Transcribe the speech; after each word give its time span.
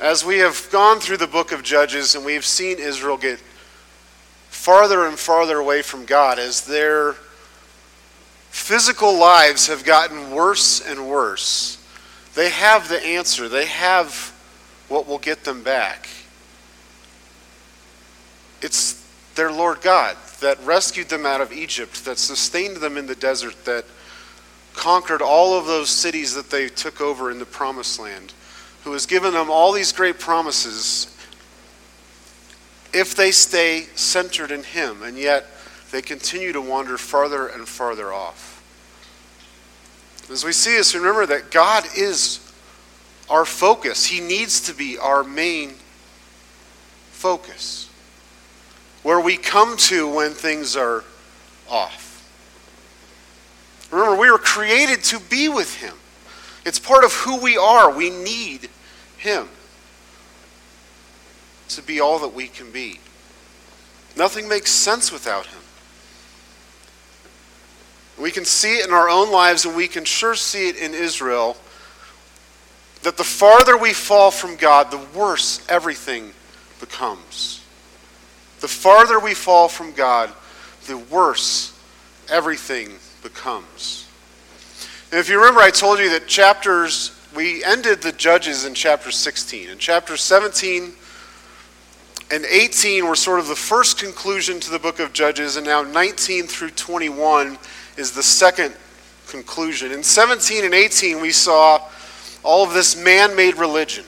As 0.00 0.24
we 0.24 0.38
have 0.38 0.68
gone 0.70 1.00
through 1.00 1.16
the 1.16 1.26
book 1.26 1.50
of 1.50 1.64
Judges 1.64 2.14
and 2.14 2.24
we've 2.24 2.44
seen 2.44 2.78
Israel 2.78 3.16
get 3.16 3.40
farther 4.48 5.06
and 5.06 5.18
farther 5.18 5.58
away 5.58 5.82
from 5.82 6.04
God 6.04 6.38
as 6.38 6.64
their 6.64 7.16
physical 8.50 9.18
lives 9.18 9.66
have 9.66 9.84
gotten 9.84 10.30
worse 10.30 10.80
and 10.80 11.08
worse, 11.08 11.84
they 12.36 12.48
have 12.48 12.88
the 12.88 13.04
answer. 13.04 13.48
They 13.48 13.66
have 13.66 14.32
what 14.86 15.08
will 15.08 15.18
get 15.18 15.42
them 15.42 15.64
back. 15.64 16.08
It's 18.62 19.04
their 19.34 19.50
Lord 19.50 19.80
God 19.80 20.16
that 20.40 20.64
rescued 20.64 21.08
them 21.08 21.26
out 21.26 21.40
of 21.40 21.52
Egypt, 21.52 22.04
that 22.04 22.18
sustained 22.18 22.76
them 22.76 22.96
in 22.96 23.06
the 23.06 23.16
desert, 23.16 23.64
that 23.64 23.84
conquered 24.74 25.22
all 25.22 25.58
of 25.58 25.66
those 25.66 25.90
cities 25.90 26.34
that 26.34 26.50
they 26.50 26.68
took 26.68 27.00
over 27.00 27.32
in 27.32 27.40
the 27.40 27.44
promised 27.44 27.98
land 27.98 28.32
who 28.88 28.94
has 28.94 29.04
given 29.04 29.34
them 29.34 29.50
all 29.50 29.70
these 29.70 29.92
great 29.92 30.18
promises 30.18 31.14
if 32.94 33.14
they 33.14 33.30
stay 33.30 33.82
centered 33.96 34.50
in 34.50 34.62
Him, 34.62 35.02
and 35.02 35.18
yet 35.18 35.44
they 35.90 36.00
continue 36.00 36.54
to 36.54 36.60
wander 36.62 36.96
farther 36.96 37.48
and 37.48 37.68
farther 37.68 38.14
off. 38.14 38.64
As 40.32 40.42
we 40.42 40.52
see 40.52 40.74
this, 40.74 40.94
remember 40.94 41.26
that 41.26 41.50
God 41.50 41.84
is 41.94 42.40
our 43.28 43.44
focus. 43.44 44.06
He 44.06 44.20
needs 44.20 44.62
to 44.62 44.72
be 44.72 44.96
our 44.96 45.22
main 45.22 45.74
focus. 47.10 47.90
Where 49.02 49.20
we 49.20 49.36
come 49.36 49.76
to 49.76 50.08
when 50.08 50.30
things 50.30 50.76
are 50.76 51.04
off. 51.68 52.26
Remember, 53.90 54.18
we 54.18 54.30
were 54.30 54.38
created 54.38 55.04
to 55.04 55.20
be 55.20 55.50
with 55.50 55.76
Him. 55.76 55.94
It's 56.64 56.78
part 56.78 57.04
of 57.04 57.12
who 57.12 57.38
we 57.38 57.58
are. 57.58 57.94
We 57.94 58.08
need 58.08 58.70
him 59.18 59.48
to 61.68 61.82
be 61.82 62.00
all 62.00 62.18
that 62.20 62.34
we 62.34 62.48
can 62.48 62.70
be. 62.70 62.98
Nothing 64.16 64.48
makes 64.48 64.70
sense 64.70 65.12
without 65.12 65.46
Him. 65.46 65.60
We 68.20 68.30
can 68.30 68.44
see 68.44 68.78
it 68.78 68.86
in 68.86 68.92
our 68.92 69.08
own 69.08 69.30
lives, 69.30 69.64
and 69.64 69.76
we 69.76 69.86
can 69.86 70.04
sure 70.04 70.34
see 70.34 70.68
it 70.68 70.76
in 70.76 70.92
Israel 70.92 71.56
that 73.02 73.16
the 73.16 73.24
farther 73.24 73.76
we 73.76 73.92
fall 73.92 74.32
from 74.32 74.56
God, 74.56 74.90
the 74.90 74.98
worse 75.16 75.64
everything 75.68 76.32
becomes. 76.80 77.62
The 78.58 78.66
farther 78.66 79.20
we 79.20 79.34
fall 79.34 79.68
from 79.68 79.92
God, 79.92 80.32
the 80.86 80.98
worse 80.98 81.78
everything 82.28 82.90
becomes. 83.22 84.08
And 85.12 85.20
if 85.20 85.28
you 85.28 85.38
remember, 85.38 85.60
I 85.60 85.70
told 85.70 86.00
you 86.00 86.10
that 86.10 86.26
chapters 86.26 87.17
we 87.34 87.62
ended 87.64 88.02
the 88.02 88.12
Judges 88.12 88.64
in 88.64 88.74
chapter 88.74 89.10
16. 89.10 89.70
And 89.70 89.78
chapter 89.78 90.16
17 90.16 90.92
and 92.30 92.44
18 92.44 93.06
were 93.06 93.16
sort 93.16 93.40
of 93.40 93.48
the 93.48 93.56
first 93.56 93.98
conclusion 93.98 94.60
to 94.60 94.70
the 94.70 94.78
book 94.78 94.98
of 94.98 95.12
Judges, 95.12 95.56
and 95.56 95.66
now 95.66 95.82
19 95.82 96.46
through 96.46 96.70
21 96.70 97.58
is 97.96 98.12
the 98.12 98.22
second 98.22 98.74
conclusion. 99.28 99.92
In 99.92 100.02
17 100.02 100.64
and 100.64 100.74
18, 100.74 101.20
we 101.20 101.30
saw 101.30 101.80
all 102.42 102.64
of 102.64 102.74
this 102.74 102.96
man 103.02 103.34
made 103.34 103.56
religion. 103.56 104.04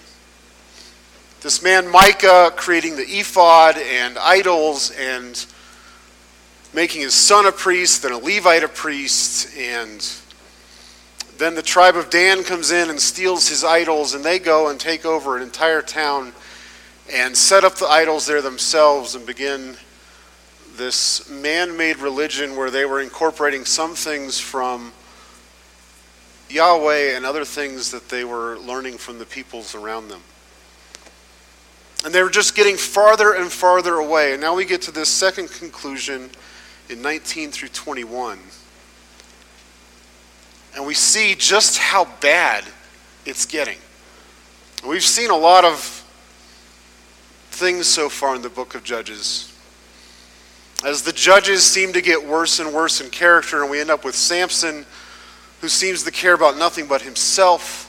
This 1.41 1.62
man 1.62 1.88
Micah 1.91 2.52
creating 2.56 2.96
the 2.96 3.06
ephod 3.06 3.78
and 3.78 4.18
idols 4.18 4.91
and 4.91 5.46
making 6.74 7.00
his 7.00 7.14
son 7.14 7.46
a 7.46 7.52
priest, 7.52 8.02
then 8.02 8.12
a 8.12 8.18
Levite 8.18 8.62
a 8.62 8.68
priest, 8.68 9.56
and 9.56 10.06
then 11.41 11.55
the 11.55 11.62
tribe 11.62 11.96
of 11.96 12.10
Dan 12.10 12.44
comes 12.44 12.70
in 12.70 12.91
and 12.91 13.00
steals 13.00 13.48
his 13.48 13.64
idols, 13.64 14.12
and 14.12 14.22
they 14.22 14.38
go 14.38 14.69
and 14.69 14.78
take 14.78 15.06
over 15.06 15.38
an 15.38 15.42
entire 15.42 15.80
town 15.80 16.34
and 17.10 17.34
set 17.34 17.64
up 17.64 17.77
the 17.77 17.86
idols 17.86 18.27
there 18.27 18.42
themselves 18.42 19.14
and 19.14 19.24
begin 19.24 19.74
this 20.77 21.30
man 21.30 21.78
made 21.78 21.97
religion 21.97 22.56
where 22.56 22.70
they 22.70 22.84
were 22.84 23.00
incorporating 23.00 23.65
some 23.65 23.94
things 23.94 24.38
from 24.38 24.92
Yahweh 26.50 27.16
and 27.16 27.25
other 27.25 27.47
things 27.47 27.91
that 27.91 28.10
they 28.10 28.22
were 28.22 28.59
learning 28.59 28.98
from 28.98 29.19
the 29.19 29.25
peoples 29.25 29.75
around 29.75 30.09
them. 30.09 30.20
And 32.04 32.12
they 32.12 32.22
were 32.22 32.28
just 32.28 32.54
getting 32.54 32.76
farther 32.76 33.32
and 33.32 33.50
farther 33.50 33.94
away. 33.94 34.32
And 34.32 34.42
now 34.42 34.54
we 34.54 34.66
get 34.66 34.82
to 34.82 34.91
this 34.91 35.09
second 35.09 35.48
conclusion 35.50 36.28
in 36.91 37.00
19 37.00 37.50
through 37.50 37.69
21 37.69 38.38
and 40.75 40.86
we 40.86 40.94
see 40.94 41.34
just 41.34 41.78
how 41.78 42.06
bad 42.20 42.64
it's 43.26 43.47
getting. 43.47 43.78
We've 44.86 45.03
seen 45.03 45.31
a 45.31 45.36
lot 45.36 45.64
of 45.64 46.00
things 47.50 47.86
so 47.86 48.08
far 48.08 48.34
in 48.36 48.42
the 48.42 48.48
book 48.48 48.75
of 48.75 48.82
Judges. 48.82 49.53
As 50.84 51.03
the 51.03 51.12
judges 51.12 51.62
seem 51.62 51.92
to 51.92 52.00
get 52.00 52.26
worse 52.26 52.59
and 52.59 52.72
worse 52.72 53.03
in 53.03 53.10
character, 53.10 53.60
and 53.60 53.70
we 53.70 53.80
end 53.80 53.91
up 53.91 54.04
with 54.04 54.14
Samson, 54.14 54.86
who 55.60 55.69
seems 55.69 56.03
to 56.04 56.10
care 56.10 56.32
about 56.32 56.56
nothing 56.56 56.86
but 56.86 57.03
himself. 57.03 57.86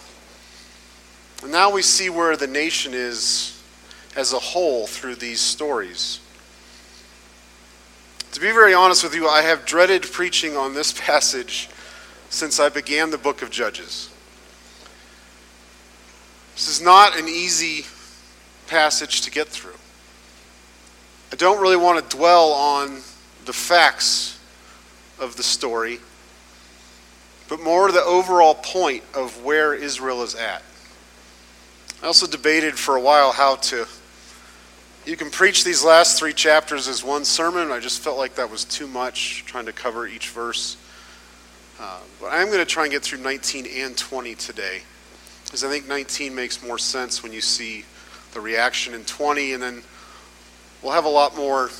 And 1.41 1.51
now 1.51 1.71
we 1.71 1.81
see 1.81 2.09
where 2.09 2.35
the 2.35 2.47
nation 2.47 2.93
is 2.93 3.63
as 4.17 4.33
a 4.33 4.39
whole 4.39 4.87
through 4.87 5.15
these 5.15 5.39
stories. 5.39 6.19
To 8.33 8.39
be 8.41 8.51
very 8.51 8.73
honest 8.73 9.03
with 9.03 9.15
you, 9.15 9.27
I 9.27 9.41
have 9.41 9.65
dreaded 9.65 10.03
preaching 10.03 10.57
on 10.57 10.73
this 10.73 10.91
passage 10.99 11.69
since 12.31 12.61
I 12.61 12.69
began 12.69 13.11
the 13.11 13.17
book 13.17 13.41
of 13.41 13.51
Judges. 13.51 14.09
This 16.55 16.69
is 16.69 16.81
not 16.81 17.19
an 17.19 17.27
easy 17.27 17.85
passage 18.67 19.21
to 19.21 19.31
get 19.31 19.49
through. 19.49 19.75
I 21.33 21.35
don't 21.35 21.61
really 21.61 21.75
want 21.75 22.09
to 22.09 22.17
dwell 22.17 22.53
on 22.53 23.01
the 23.45 23.53
facts 23.53 24.39
of 25.19 25.35
the 25.35 25.43
story, 25.43 25.99
but 27.49 27.61
more 27.61 27.91
the 27.91 28.03
overall 28.03 28.55
point 28.55 29.03
of 29.13 29.43
where 29.43 29.73
Israel 29.73 30.23
is 30.23 30.33
at. 30.33 30.63
I 32.01 32.07
also 32.07 32.27
debated 32.27 32.79
for 32.79 32.95
a 32.95 33.01
while 33.01 33.33
how 33.33 33.57
to. 33.57 33.85
You 35.05 35.17
can 35.17 35.29
preach 35.31 35.65
these 35.65 35.83
last 35.83 36.17
three 36.17 36.33
chapters 36.33 36.87
as 36.87 37.03
one 37.03 37.25
sermon. 37.25 37.71
I 37.71 37.79
just 37.79 37.99
felt 37.99 38.17
like 38.17 38.35
that 38.35 38.49
was 38.49 38.63
too 38.63 38.87
much, 38.87 39.43
trying 39.45 39.65
to 39.65 39.73
cover 39.73 40.07
each 40.07 40.29
verse. 40.29 40.77
Uh, 41.81 41.97
but 42.19 42.27
I'm 42.27 42.47
going 42.47 42.59
to 42.59 42.65
try 42.65 42.83
and 42.83 42.91
get 42.91 43.01
through 43.01 43.21
19 43.21 43.65
and 43.65 43.97
20 43.97 44.35
today, 44.35 44.83
because 45.45 45.63
I 45.63 45.69
think 45.69 45.87
19 45.87 46.35
makes 46.35 46.61
more 46.63 46.77
sense 46.77 47.23
when 47.23 47.33
you 47.33 47.41
see 47.41 47.85
the 48.33 48.39
reaction 48.39 48.93
in 48.93 49.03
20, 49.03 49.53
and 49.53 49.63
then 49.63 49.81
we'll 50.83 50.91
have 50.91 51.05
a 51.05 51.09
lot 51.09 51.35
more. 51.35 51.71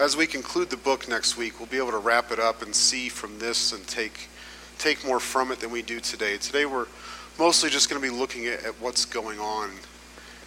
As 0.00 0.16
we 0.16 0.26
conclude 0.26 0.70
the 0.70 0.78
book 0.78 1.06
next 1.06 1.36
week, 1.36 1.60
we'll 1.60 1.68
be 1.68 1.76
able 1.76 1.90
to 1.90 1.98
wrap 1.98 2.32
it 2.32 2.38
up 2.38 2.62
and 2.62 2.74
see 2.74 3.10
from 3.10 3.38
this 3.38 3.72
and 3.72 3.86
take 3.86 4.28
take 4.78 5.06
more 5.06 5.20
from 5.20 5.52
it 5.52 5.60
than 5.60 5.70
we 5.70 5.82
do 5.82 6.00
today. 6.00 6.36
Today 6.36 6.66
we're 6.66 6.86
mostly 7.38 7.70
just 7.70 7.88
going 7.88 8.02
to 8.02 8.08
be 8.10 8.12
looking 8.12 8.46
at, 8.46 8.64
at 8.64 8.72
what's 8.80 9.04
going 9.04 9.38
on 9.38 9.70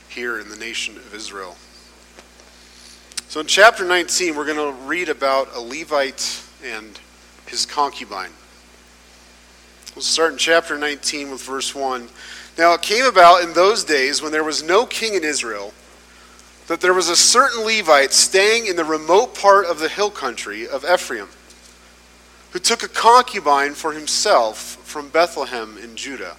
here 0.09 0.39
in 0.39 0.49
the 0.49 0.57
nation 0.57 0.97
of 0.97 1.13
Israel. 1.15 1.55
So 3.29 3.41
in 3.41 3.47
chapter 3.47 3.83
19, 3.83 4.37
we're 4.37 4.45
going 4.45 4.55
to 4.55 4.81
read 4.85 5.09
about 5.09 5.49
a 5.53 5.59
Levite 5.59 6.41
and 6.63 6.97
his 7.45 7.65
concubine. 7.65 8.29
We'll 9.93 10.01
start 10.01 10.31
in 10.31 10.37
chapter 10.37 10.77
19 10.77 11.31
with 11.31 11.43
verse 11.43 11.75
1. 11.75 12.07
Now 12.57 12.73
it 12.73 12.81
came 12.81 13.03
about 13.03 13.43
in 13.43 13.51
those 13.51 13.83
days 13.83 14.21
when 14.21 14.31
there 14.31 14.45
was 14.45 14.63
no 14.63 14.85
king 14.85 15.13
in 15.13 15.25
Israel 15.25 15.73
that 16.67 16.79
there 16.79 16.93
was 16.93 17.09
a 17.09 17.17
certain 17.17 17.65
Levite 17.65 18.13
staying 18.13 18.67
in 18.67 18.77
the 18.77 18.85
remote 18.85 19.35
part 19.35 19.65
of 19.65 19.79
the 19.79 19.89
hill 19.89 20.09
country 20.09 20.65
of 20.65 20.85
Ephraim 20.85 21.27
who 22.51 22.59
took 22.59 22.81
a 22.81 22.87
concubine 22.87 23.73
for 23.73 23.91
himself 23.91 24.57
from 24.57 25.09
Bethlehem 25.09 25.77
in 25.83 25.97
Judah. 25.97 26.37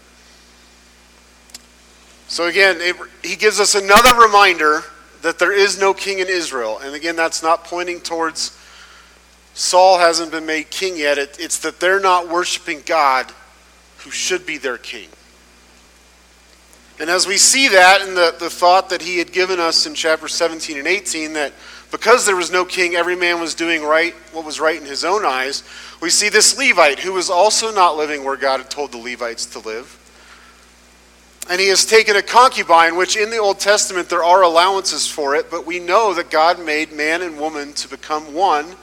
So 2.28 2.46
again, 2.46 2.80
he 3.22 3.36
gives 3.36 3.60
us 3.60 3.74
another 3.74 4.14
reminder 4.18 4.84
that 5.22 5.38
there 5.38 5.52
is 5.52 5.80
no 5.80 5.92
king 5.92 6.18
in 6.18 6.28
Israel. 6.28 6.78
And 6.82 6.94
again, 6.94 7.16
that's 7.16 7.42
not 7.42 7.64
pointing 7.64 8.00
towards 8.00 8.56
Saul 9.54 9.98
hasn't 9.98 10.30
been 10.30 10.46
made 10.46 10.70
king 10.70 10.96
yet. 10.96 11.18
It, 11.18 11.36
it's 11.40 11.58
that 11.60 11.80
they're 11.80 12.00
not 12.00 12.28
worshiping 12.28 12.82
God 12.86 13.32
who 13.98 14.10
should 14.10 14.46
be 14.46 14.58
their 14.58 14.78
king. 14.78 15.08
And 17.00 17.10
as 17.10 17.26
we 17.26 17.36
see 17.36 17.68
that 17.68 18.02
in 18.02 18.14
the, 18.14 18.34
the 18.38 18.50
thought 18.50 18.90
that 18.90 19.02
he 19.02 19.18
had 19.18 19.32
given 19.32 19.60
us 19.60 19.86
in 19.86 19.94
chapter 19.94 20.26
17 20.26 20.78
and 20.78 20.86
18, 20.86 21.32
that 21.34 21.52
because 21.90 22.26
there 22.26 22.36
was 22.36 22.52
no 22.52 22.64
king, 22.64 22.94
every 22.94 23.16
man 23.16 23.40
was 23.40 23.54
doing 23.54 23.82
right 23.82 24.14
what 24.32 24.44
was 24.44 24.60
right 24.60 24.80
in 24.80 24.86
his 24.86 25.04
own 25.04 25.24
eyes, 25.24 25.62
we 26.00 26.10
see 26.10 26.28
this 26.28 26.58
Levite 26.58 26.98
who 26.98 27.12
was 27.12 27.30
also 27.30 27.72
not 27.72 27.96
living 27.96 28.24
where 28.24 28.36
God 28.36 28.58
had 28.60 28.70
told 28.70 28.92
the 28.92 28.98
Levites 28.98 29.46
to 29.46 29.58
live. 29.60 29.97
And 31.50 31.60
he 31.60 31.68
has 31.68 31.86
taken 31.86 32.16
a 32.16 32.22
concubine, 32.22 32.96
which 32.96 33.16
in 33.16 33.30
the 33.30 33.38
Old 33.38 33.58
Testament 33.58 34.10
there 34.10 34.22
are 34.22 34.42
allowances 34.42 35.06
for 35.06 35.34
it, 35.34 35.50
but 35.50 35.66
we 35.66 35.78
know 35.78 36.12
that 36.12 36.30
God 36.30 36.62
made 36.62 36.92
man 36.92 37.22
and 37.22 37.38
woman 37.38 37.72
to 37.74 37.88
become 37.88 38.34
one 38.34 38.76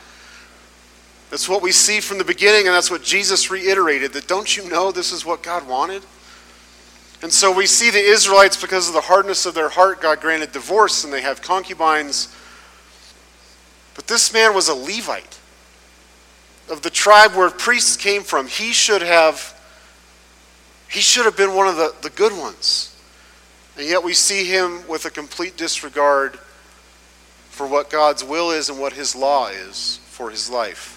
That's 1.29 1.49
what 1.49 1.61
we 1.61 1.71
see 1.71 1.99
from 1.99 2.17
the 2.17 2.23
beginning, 2.23 2.67
and 2.67 2.75
that's 2.75 2.91
what 2.91 3.03
Jesus 3.03 3.49
reiterated 3.49 4.13
that 4.13 4.27
don't 4.27 4.55
you 4.55 4.69
know 4.69 4.91
this 4.91 5.11
is 5.11 5.25
what 5.25 5.43
God 5.43 5.67
wanted? 5.67 6.03
And 7.21 7.31
so 7.31 7.51
we 7.51 7.65
see 7.65 7.89
the 7.89 7.99
Israelites, 7.99 8.61
because 8.61 8.87
of 8.87 8.93
the 8.93 9.01
hardness 9.01 9.45
of 9.45 9.55
their 9.55 9.69
heart, 9.69 10.01
God 10.01 10.21
granted 10.21 10.51
divorce 10.51 11.03
and 11.03 11.11
they 11.11 11.21
have 11.21 11.41
concubines. 11.41 12.33
But 13.95 14.07
this 14.07 14.33
man 14.33 14.53
was 14.53 14.69
a 14.69 14.75
Levite 14.75 15.39
of 16.69 16.81
the 16.81 16.89
tribe 16.89 17.31
where 17.31 17.49
priests 17.49 17.97
came 17.97 18.21
from. 18.21 18.47
He 18.47 18.73
should 18.73 19.01
have 19.01 19.54
he 20.95 21.01
should 21.01 21.25
have 21.25 21.35
been 21.35 21.53
one 21.53 21.67
of 21.67 21.75
the, 21.75 21.93
the 22.03 22.09
good 22.09 22.31
ones. 22.31 22.95
And 23.77 23.85
yet 23.85 24.01
we 24.01 24.13
see 24.13 24.45
him 24.45 24.87
with 24.87 25.03
a 25.03 25.09
complete 25.09 25.57
disregard 25.57 26.39
for 27.49 27.67
what 27.67 27.89
God's 27.89 28.23
will 28.23 28.51
is 28.51 28.69
and 28.69 28.79
what 28.79 28.93
his 28.93 29.13
law 29.13 29.47
is 29.47 29.99
for 30.05 30.29
his 30.29 30.49
life. 30.49 30.93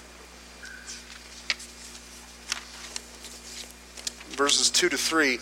Verses 4.36 4.70
2 4.70 4.88
to 4.88 4.96
3. 4.96 5.40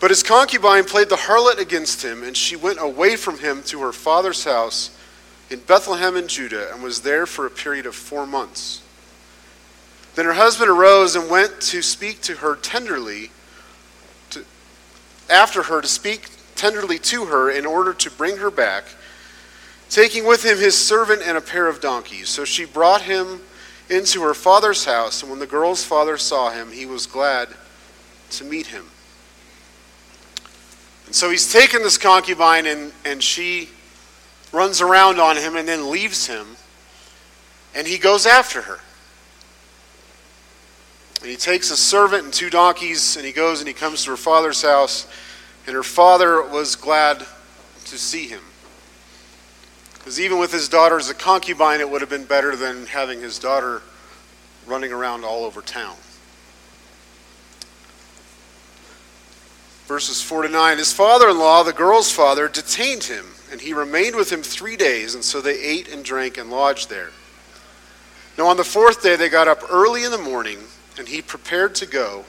But 0.00 0.10
his 0.10 0.22
concubine 0.22 0.84
played 0.84 1.08
the 1.08 1.16
harlot 1.16 1.58
against 1.58 2.04
him, 2.04 2.22
and 2.22 2.36
she 2.36 2.56
went 2.56 2.78
away 2.78 3.16
from 3.16 3.38
him 3.38 3.62
to 3.64 3.80
her 3.80 3.92
father's 3.92 4.44
house 4.44 4.90
in 5.48 5.60
Bethlehem 5.60 6.18
in 6.18 6.28
Judah, 6.28 6.70
and 6.74 6.82
was 6.82 7.00
there 7.00 7.24
for 7.24 7.46
a 7.46 7.50
period 7.50 7.86
of 7.86 7.94
four 7.94 8.26
months. 8.26 8.82
Then 10.14 10.26
her 10.26 10.34
husband 10.34 10.68
arose 10.68 11.16
and 11.16 11.30
went 11.30 11.58
to 11.62 11.80
speak 11.80 12.20
to 12.22 12.34
her 12.34 12.56
tenderly, 12.56 13.30
after 15.30 15.62
her 15.64 15.80
to 15.80 15.88
speak 15.88 16.28
tenderly 16.56 16.98
to 16.98 17.26
her 17.26 17.50
in 17.50 17.66
order 17.66 17.92
to 17.92 18.10
bring 18.10 18.36
her 18.36 18.50
back, 18.50 18.84
taking 19.90 20.26
with 20.26 20.44
him 20.44 20.58
his 20.58 20.76
servant 20.76 21.22
and 21.24 21.36
a 21.36 21.40
pair 21.40 21.66
of 21.66 21.80
donkeys. 21.80 22.28
So 22.28 22.44
she 22.44 22.64
brought 22.64 23.02
him 23.02 23.40
into 23.90 24.22
her 24.22 24.34
father's 24.34 24.84
house, 24.84 25.22
and 25.22 25.30
when 25.30 25.40
the 25.40 25.46
girl's 25.46 25.84
father 25.84 26.16
saw 26.16 26.50
him, 26.50 26.70
he 26.72 26.86
was 26.86 27.06
glad 27.06 27.48
to 28.30 28.44
meet 28.44 28.66
him. 28.68 28.86
And 31.06 31.14
so 31.14 31.30
he's 31.30 31.52
taken 31.52 31.82
this 31.82 31.98
concubine, 31.98 32.66
and, 32.66 32.92
and 33.04 33.22
she 33.22 33.68
runs 34.52 34.80
around 34.80 35.18
on 35.18 35.36
him 35.36 35.56
and 35.56 35.66
then 35.66 35.90
leaves 35.90 36.26
him, 36.26 36.46
and 37.74 37.86
he 37.86 37.98
goes 37.98 38.26
after 38.26 38.62
her. 38.62 38.78
And 41.22 41.30
he 41.30 41.36
takes 41.36 41.70
a 41.70 41.76
servant 41.76 42.24
and 42.24 42.32
two 42.32 42.50
donkeys, 42.50 43.16
and 43.16 43.24
he 43.24 43.32
goes 43.32 43.60
and 43.60 43.68
he 43.68 43.74
comes 43.74 44.04
to 44.04 44.10
her 44.10 44.16
father's 44.16 44.62
house, 44.62 45.06
and 45.66 45.74
her 45.74 45.82
father 45.82 46.42
was 46.42 46.76
glad 46.76 47.18
to 47.86 47.98
see 47.98 48.26
him. 48.26 48.42
Because 49.94 50.20
even 50.20 50.38
with 50.38 50.52
his 50.52 50.68
daughter 50.68 50.98
as 50.98 51.08
a 51.08 51.14
concubine, 51.14 51.80
it 51.80 51.88
would 51.88 52.00
have 52.00 52.10
been 52.10 52.24
better 52.24 52.56
than 52.56 52.86
having 52.86 53.20
his 53.20 53.38
daughter 53.38 53.82
running 54.66 54.92
around 54.92 55.24
all 55.24 55.44
over 55.44 55.62
town. 55.62 55.96
verses 59.92 60.22
4 60.22 60.44
to 60.44 60.48
9. 60.48 60.78
His 60.78 60.90
father 60.90 61.28
in 61.28 61.38
law, 61.38 61.62
the 61.62 61.72
girl's 61.74 62.10
father, 62.10 62.48
detained 62.48 63.04
him, 63.04 63.26
and 63.50 63.60
he 63.60 63.74
remained 63.74 64.16
with 64.16 64.32
him 64.32 64.42
three 64.42 64.74
days, 64.74 65.14
and 65.14 65.22
so 65.22 65.42
they 65.42 65.60
ate 65.60 65.86
and 65.92 66.02
drank 66.02 66.38
and 66.38 66.50
lodged 66.50 66.88
there. 66.88 67.10
Now 68.38 68.46
on 68.46 68.56
the 68.56 68.64
fourth 68.64 69.02
day 69.02 69.16
they 69.16 69.28
got 69.28 69.48
up 69.48 69.60
early 69.70 70.04
in 70.04 70.10
the 70.10 70.16
morning, 70.16 70.60
and 70.98 71.08
he 71.08 71.22
prepared 71.22 71.74
to 71.76 71.86
go. 71.86 72.24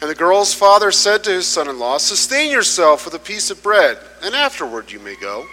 And 0.00 0.08
the 0.08 0.14
girl's 0.14 0.54
father 0.54 0.92
said 0.92 1.24
to 1.24 1.30
his 1.30 1.46
son 1.46 1.68
in 1.68 1.78
law, 1.78 1.98
Sustain 1.98 2.50
yourself 2.50 3.04
with 3.04 3.14
a 3.14 3.18
piece 3.18 3.50
of 3.50 3.62
bread, 3.62 3.98
and 4.22 4.34
afterward 4.34 4.92
you 4.92 5.00
may 5.00 5.16
go. 5.16 5.46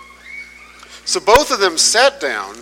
So 1.03 1.19
both 1.19 1.51
of 1.51 1.59
them 1.59 1.77
sat 1.77 2.19
down 2.19 2.57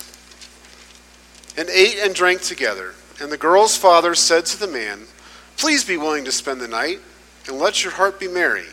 and 1.57 1.69
ate 1.69 1.98
and 1.98 2.15
drank 2.15 2.42
together. 2.42 2.94
And 3.21 3.31
the 3.31 3.38
girl's 3.38 3.77
father 3.77 4.15
said 4.15 4.45
to 4.48 4.60
the 4.60 4.68
man, 4.68 5.01
Please 5.57 5.83
be 5.83 5.98
willing 5.98 6.25
to 6.25 6.31
spend 6.31 6.62
the 6.62 6.68
night 6.68 7.00
and 7.48 7.60
let 7.60 7.83
your 7.83 7.94
heart 7.94 8.19
be 8.19 8.27
merry. 8.27 8.65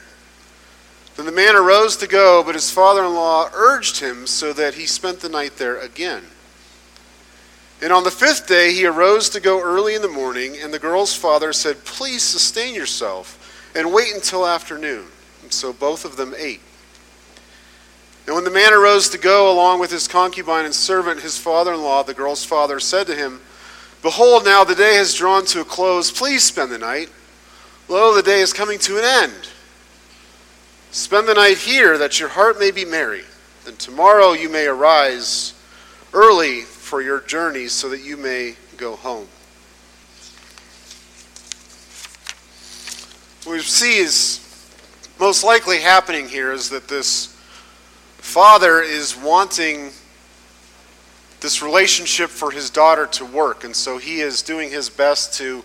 Then 1.16 1.26
the 1.26 1.32
man 1.32 1.56
arose 1.56 1.96
to 1.98 2.06
go, 2.06 2.42
but 2.42 2.54
his 2.54 2.70
father 2.70 3.04
in 3.04 3.14
law 3.14 3.50
urged 3.52 4.00
him 4.00 4.26
so 4.26 4.52
that 4.52 4.74
he 4.74 4.86
spent 4.86 5.20
the 5.20 5.28
night 5.28 5.56
there 5.56 5.78
again. 5.78 6.22
And 7.82 7.92
on 7.92 8.04
the 8.04 8.10
fifth 8.10 8.46
day 8.46 8.72
he 8.72 8.84
arose 8.84 9.30
to 9.30 9.40
go 9.40 9.62
early 9.62 9.94
in 9.94 10.02
the 10.02 10.08
morning, 10.08 10.56
and 10.60 10.72
the 10.72 10.78
girl's 10.78 11.14
father 11.14 11.52
said, 11.52 11.84
Please 11.84 12.22
sustain 12.22 12.74
yourself 12.74 13.70
and 13.74 13.92
wait 13.92 14.14
until 14.14 14.46
afternoon. 14.46 15.06
And 15.42 15.52
so 15.52 15.72
both 15.72 16.04
of 16.04 16.16
them 16.16 16.34
ate. 16.36 16.60
And 18.26 18.34
when 18.34 18.44
the 18.44 18.50
man 18.50 18.72
arose 18.72 19.08
to 19.10 19.18
go 19.18 19.50
along 19.50 19.80
with 19.80 19.90
his 19.90 20.06
concubine 20.06 20.64
and 20.64 20.74
servant, 20.74 21.20
his 21.20 21.38
father 21.38 21.72
in 21.72 21.82
law, 21.82 22.02
the 22.02 22.14
girl's 22.14 22.44
father, 22.44 22.78
said 22.78 23.06
to 23.06 23.16
him, 23.16 23.40
Behold, 24.02 24.44
now 24.44 24.62
the 24.62 24.74
day 24.74 24.94
has 24.96 25.14
drawn 25.14 25.44
to 25.46 25.60
a 25.60 25.64
close. 25.64 26.10
Please 26.10 26.44
spend 26.44 26.70
the 26.70 26.78
night. 26.78 27.10
Lo, 27.88 28.14
the 28.14 28.22
day 28.22 28.40
is 28.40 28.52
coming 28.52 28.78
to 28.78 28.98
an 28.98 29.04
end. 29.04 29.48
Spend 30.90 31.26
the 31.26 31.34
night 31.34 31.58
here 31.58 31.98
that 31.98 32.20
your 32.20 32.28
heart 32.28 32.58
may 32.58 32.70
be 32.70 32.84
merry. 32.84 33.22
Then 33.64 33.76
tomorrow 33.76 34.32
you 34.32 34.48
may 34.48 34.66
arise 34.66 35.54
early 36.12 36.62
for 36.90 37.00
your 37.00 37.20
journey 37.20 37.68
so 37.68 37.88
that 37.88 38.00
you 38.00 38.16
may 38.16 38.56
go 38.76 38.96
home. 38.96 39.28
What 43.44 43.52
we 43.52 43.60
see 43.60 43.98
is 43.98 44.40
most 45.20 45.44
likely 45.44 45.78
happening 45.78 46.26
here 46.26 46.50
is 46.50 46.68
that 46.70 46.88
this 46.88 47.26
father 48.18 48.82
is 48.82 49.16
wanting 49.16 49.90
this 51.38 51.62
relationship 51.62 52.28
for 52.28 52.50
his 52.50 52.70
daughter 52.70 53.06
to 53.06 53.24
work, 53.24 53.62
and 53.62 53.76
so 53.76 53.98
he 53.98 54.20
is 54.20 54.42
doing 54.42 54.68
his 54.68 54.90
best 54.90 55.32
to 55.34 55.62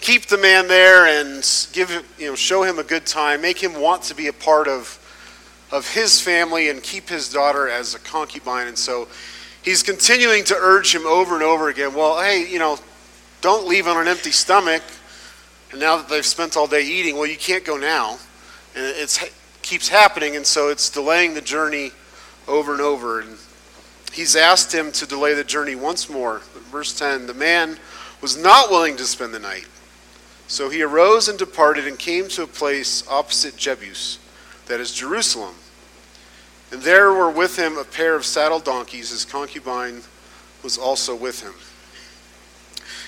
keep 0.00 0.26
the 0.26 0.38
man 0.38 0.66
there 0.66 1.06
and 1.06 1.68
give 1.72 2.04
you 2.18 2.30
know 2.30 2.34
show 2.34 2.64
him 2.64 2.80
a 2.80 2.84
good 2.84 3.06
time, 3.06 3.40
make 3.40 3.62
him 3.62 3.80
want 3.80 4.02
to 4.02 4.14
be 4.16 4.26
a 4.26 4.32
part 4.32 4.66
of 4.66 4.98
of 5.70 5.88
his 5.94 6.20
family 6.20 6.68
and 6.68 6.82
keep 6.82 7.08
his 7.08 7.32
daughter 7.32 7.68
as 7.68 7.94
a 7.94 8.00
concubine. 8.00 8.66
And 8.66 8.76
so 8.76 9.06
he's 9.64 9.82
continuing 9.82 10.44
to 10.44 10.54
urge 10.56 10.94
him 10.94 11.06
over 11.06 11.34
and 11.34 11.42
over 11.42 11.68
again, 11.68 11.94
well, 11.94 12.20
hey, 12.20 12.46
you 12.48 12.58
know, 12.58 12.78
don't 13.40 13.66
leave 13.66 13.88
on 13.88 13.96
an 13.96 14.06
empty 14.06 14.30
stomach. 14.30 14.82
And 15.72 15.80
now 15.80 15.96
that 15.96 16.08
they've 16.08 16.24
spent 16.24 16.56
all 16.56 16.66
day 16.66 16.84
eating, 16.84 17.16
well, 17.16 17.26
you 17.26 17.36
can't 17.36 17.64
go 17.64 17.76
now. 17.76 18.18
And 18.76 18.84
it 18.84 19.32
keeps 19.62 19.88
happening, 19.88 20.36
and 20.36 20.46
so 20.46 20.68
it's 20.68 20.90
delaying 20.90 21.34
the 21.34 21.40
journey 21.40 21.92
over 22.46 22.72
and 22.72 22.80
over. 22.80 23.20
And 23.20 23.38
he's 24.12 24.36
asked 24.36 24.72
him 24.72 24.92
to 24.92 25.06
delay 25.06 25.34
the 25.34 25.44
journey 25.44 25.74
once 25.74 26.08
more. 26.08 26.40
Verse 26.70 26.96
10 26.96 27.26
The 27.26 27.34
man 27.34 27.78
was 28.20 28.36
not 28.36 28.70
willing 28.70 28.96
to 28.96 29.04
spend 29.04 29.34
the 29.34 29.38
night. 29.38 29.66
So 30.46 30.68
he 30.68 30.82
arose 30.82 31.28
and 31.28 31.38
departed 31.38 31.86
and 31.86 31.98
came 31.98 32.28
to 32.28 32.42
a 32.42 32.46
place 32.46 33.06
opposite 33.08 33.54
Jebus, 33.56 34.18
that 34.66 34.78
is 34.78 34.92
Jerusalem. 34.92 35.54
And 36.74 36.82
there 36.82 37.12
were 37.12 37.30
with 37.30 37.56
him 37.56 37.78
a 37.78 37.84
pair 37.84 38.16
of 38.16 38.26
saddle 38.26 38.58
donkeys. 38.58 39.10
His 39.10 39.24
concubine 39.24 40.02
was 40.64 40.76
also 40.76 41.14
with 41.14 41.40
him. 41.40 41.54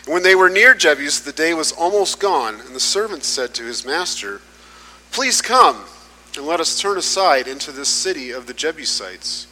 And 0.04 0.14
when 0.14 0.22
they 0.22 0.36
were 0.36 0.48
near 0.48 0.72
Jebus, 0.72 1.24
the 1.24 1.32
day 1.32 1.52
was 1.52 1.72
almost 1.72 2.20
gone, 2.20 2.60
and 2.60 2.76
the 2.76 2.80
servant 2.80 3.24
said 3.24 3.54
to 3.54 3.64
his 3.64 3.84
master, 3.84 4.40
Please 5.10 5.42
come, 5.42 5.84
and 6.36 6.46
let 6.46 6.60
us 6.60 6.80
turn 6.80 6.96
aside 6.96 7.48
into 7.48 7.72
this 7.72 7.88
city 7.88 8.30
of 8.30 8.46
the 8.46 8.54
Jebusites, 8.54 9.48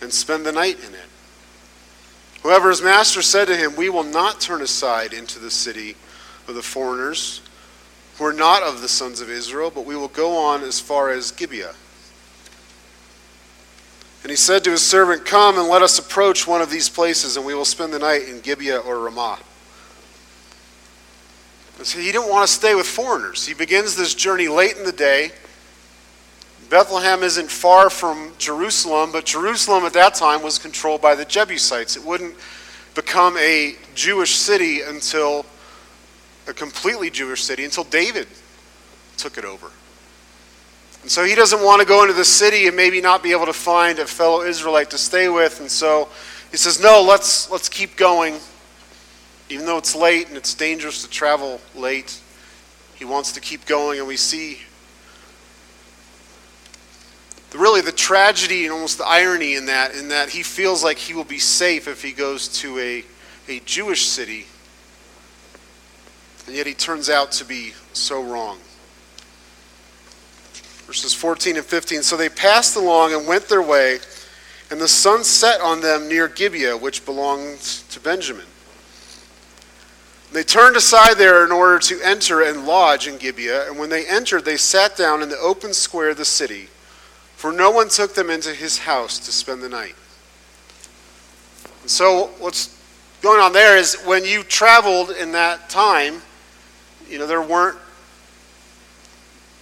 and 0.00 0.12
spend 0.12 0.44
the 0.44 0.50
night 0.50 0.80
in 0.84 0.92
it. 0.92 1.08
However, 2.42 2.70
his 2.70 2.82
master 2.82 3.22
said 3.22 3.44
to 3.44 3.56
him, 3.56 3.76
We 3.76 3.90
will 3.90 4.02
not 4.02 4.40
turn 4.40 4.60
aside 4.60 5.12
into 5.12 5.38
the 5.38 5.52
city 5.52 5.94
of 6.48 6.56
the 6.56 6.62
foreigners 6.62 7.42
who 8.18 8.24
are 8.24 8.32
not 8.32 8.64
of 8.64 8.80
the 8.80 8.88
sons 8.88 9.20
of 9.20 9.30
Israel, 9.30 9.70
but 9.70 9.84
we 9.84 9.94
will 9.94 10.08
go 10.08 10.36
on 10.36 10.64
as 10.64 10.80
far 10.80 11.10
as 11.10 11.30
Gibeah. 11.30 11.76
And 14.22 14.30
he 14.30 14.36
said 14.36 14.62
to 14.64 14.70
his 14.70 14.82
servant, 14.82 15.24
Come 15.24 15.58
and 15.58 15.68
let 15.68 15.82
us 15.82 15.98
approach 15.98 16.46
one 16.46 16.62
of 16.62 16.70
these 16.70 16.88
places, 16.88 17.36
and 17.36 17.44
we 17.44 17.54
will 17.54 17.64
spend 17.64 17.92
the 17.92 17.98
night 17.98 18.28
in 18.28 18.40
Gibeah 18.40 18.78
or 18.78 19.00
Ramah. 19.00 19.38
And 21.78 21.86
so 21.86 21.98
he 21.98 22.12
didn't 22.12 22.28
want 22.28 22.46
to 22.46 22.52
stay 22.52 22.74
with 22.76 22.86
foreigners. 22.86 23.46
He 23.46 23.54
begins 23.54 23.96
this 23.96 24.14
journey 24.14 24.46
late 24.46 24.76
in 24.76 24.84
the 24.84 24.92
day. 24.92 25.32
Bethlehem 26.70 27.22
isn't 27.22 27.50
far 27.50 27.90
from 27.90 28.32
Jerusalem, 28.38 29.10
but 29.12 29.24
Jerusalem 29.24 29.84
at 29.84 29.92
that 29.94 30.14
time 30.14 30.42
was 30.42 30.58
controlled 30.58 31.02
by 31.02 31.14
the 31.16 31.24
Jebusites. 31.24 31.96
It 31.96 32.04
wouldn't 32.04 32.36
become 32.94 33.36
a 33.36 33.74
Jewish 33.94 34.36
city 34.36 34.82
until 34.82 35.44
a 36.46 36.52
completely 36.52 37.10
Jewish 37.10 37.42
city 37.42 37.64
until 37.64 37.84
David 37.84 38.28
took 39.16 39.36
it 39.36 39.44
over. 39.44 39.70
And 41.02 41.10
so 41.10 41.24
he 41.24 41.34
doesn't 41.34 41.62
want 41.62 41.80
to 41.80 41.86
go 41.86 42.02
into 42.02 42.14
the 42.14 42.24
city 42.24 42.68
and 42.68 42.76
maybe 42.76 43.00
not 43.00 43.22
be 43.22 43.32
able 43.32 43.46
to 43.46 43.52
find 43.52 43.98
a 43.98 44.06
fellow 44.06 44.42
Israelite 44.42 44.90
to 44.90 44.98
stay 44.98 45.28
with. 45.28 45.60
And 45.60 45.70
so 45.70 46.08
he 46.50 46.56
says, 46.56 46.80
No, 46.80 47.02
let's, 47.02 47.50
let's 47.50 47.68
keep 47.68 47.96
going. 47.96 48.36
Even 49.48 49.66
though 49.66 49.78
it's 49.78 49.94
late 49.94 50.28
and 50.28 50.36
it's 50.36 50.54
dangerous 50.54 51.02
to 51.02 51.10
travel 51.10 51.60
late, 51.74 52.20
he 52.94 53.04
wants 53.04 53.32
to 53.32 53.40
keep 53.40 53.66
going. 53.66 53.98
And 53.98 54.06
we 54.06 54.16
see 54.16 54.58
the, 57.50 57.58
really 57.58 57.80
the 57.80 57.92
tragedy 57.92 58.64
and 58.64 58.72
almost 58.72 58.98
the 58.98 59.06
irony 59.06 59.56
in 59.56 59.66
that, 59.66 59.94
in 59.94 60.08
that 60.08 60.30
he 60.30 60.42
feels 60.42 60.84
like 60.84 60.98
he 60.98 61.14
will 61.14 61.24
be 61.24 61.38
safe 61.38 61.88
if 61.88 62.00
he 62.02 62.12
goes 62.12 62.48
to 62.60 62.78
a, 62.78 63.04
a 63.48 63.60
Jewish 63.60 64.06
city 64.06 64.46
And 66.46 66.54
yet 66.54 66.66
he 66.66 66.74
turns 66.74 67.10
out 67.10 67.32
to 67.32 67.44
be 67.44 67.72
so 67.92 68.22
wrong. 68.22 68.58
Verses 70.92 71.14
14 71.14 71.56
and 71.56 71.64
15. 71.64 72.02
So 72.02 72.18
they 72.18 72.28
passed 72.28 72.76
along 72.76 73.14
and 73.14 73.26
went 73.26 73.48
their 73.48 73.62
way, 73.62 73.98
and 74.70 74.78
the 74.78 74.86
sun 74.86 75.24
set 75.24 75.58
on 75.62 75.80
them 75.80 76.06
near 76.06 76.28
Gibeah, 76.28 76.76
which 76.76 77.06
belonged 77.06 77.60
to 77.60 77.98
Benjamin. 77.98 78.44
They 80.32 80.42
turned 80.42 80.76
aside 80.76 81.14
there 81.14 81.46
in 81.46 81.50
order 81.50 81.78
to 81.78 81.98
enter 82.02 82.42
and 82.42 82.66
lodge 82.66 83.08
in 83.08 83.16
Gibeah, 83.16 83.70
and 83.70 83.78
when 83.78 83.88
they 83.88 84.06
entered, 84.06 84.44
they 84.44 84.58
sat 84.58 84.94
down 84.94 85.22
in 85.22 85.30
the 85.30 85.38
open 85.38 85.72
square 85.72 86.10
of 86.10 86.18
the 86.18 86.26
city, 86.26 86.68
for 87.36 87.52
no 87.54 87.70
one 87.70 87.88
took 87.88 88.12
them 88.12 88.28
into 88.28 88.52
his 88.52 88.76
house 88.76 89.18
to 89.20 89.32
spend 89.32 89.62
the 89.62 89.70
night. 89.70 89.94
And 91.80 91.90
so, 91.90 92.26
what's 92.38 92.78
going 93.22 93.40
on 93.40 93.54
there 93.54 93.78
is 93.78 93.94
when 94.02 94.26
you 94.26 94.42
traveled 94.42 95.12
in 95.12 95.32
that 95.32 95.70
time, 95.70 96.20
you 97.08 97.18
know, 97.18 97.26
there 97.26 97.40
weren't 97.40 97.78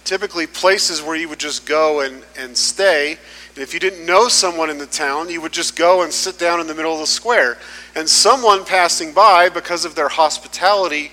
typically 0.03 0.47
places 0.47 1.01
where 1.01 1.15
you 1.15 1.29
would 1.29 1.39
just 1.39 1.65
go 1.65 2.01
and, 2.01 2.23
and 2.37 2.55
stay. 2.55 3.17
And 3.55 3.57
if 3.57 3.73
you 3.73 3.79
didn't 3.79 4.05
know 4.05 4.27
someone 4.27 4.69
in 4.69 4.77
the 4.77 4.85
town, 4.85 5.29
you 5.29 5.41
would 5.41 5.51
just 5.51 5.75
go 5.75 6.03
and 6.03 6.11
sit 6.11 6.37
down 6.37 6.59
in 6.59 6.67
the 6.67 6.75
middle 6.75 6.93
of 6.93 6.99
the 6.99 7.07
square. 7.07 7.57
And 7.95 8.07
someone 8.07 8.65
passing 8.65 9.13
by, 9.13 9.49
because 9.49 9.85
of 9.85 9.95
their 9.95 10.09
hospitality, 10.09 11.11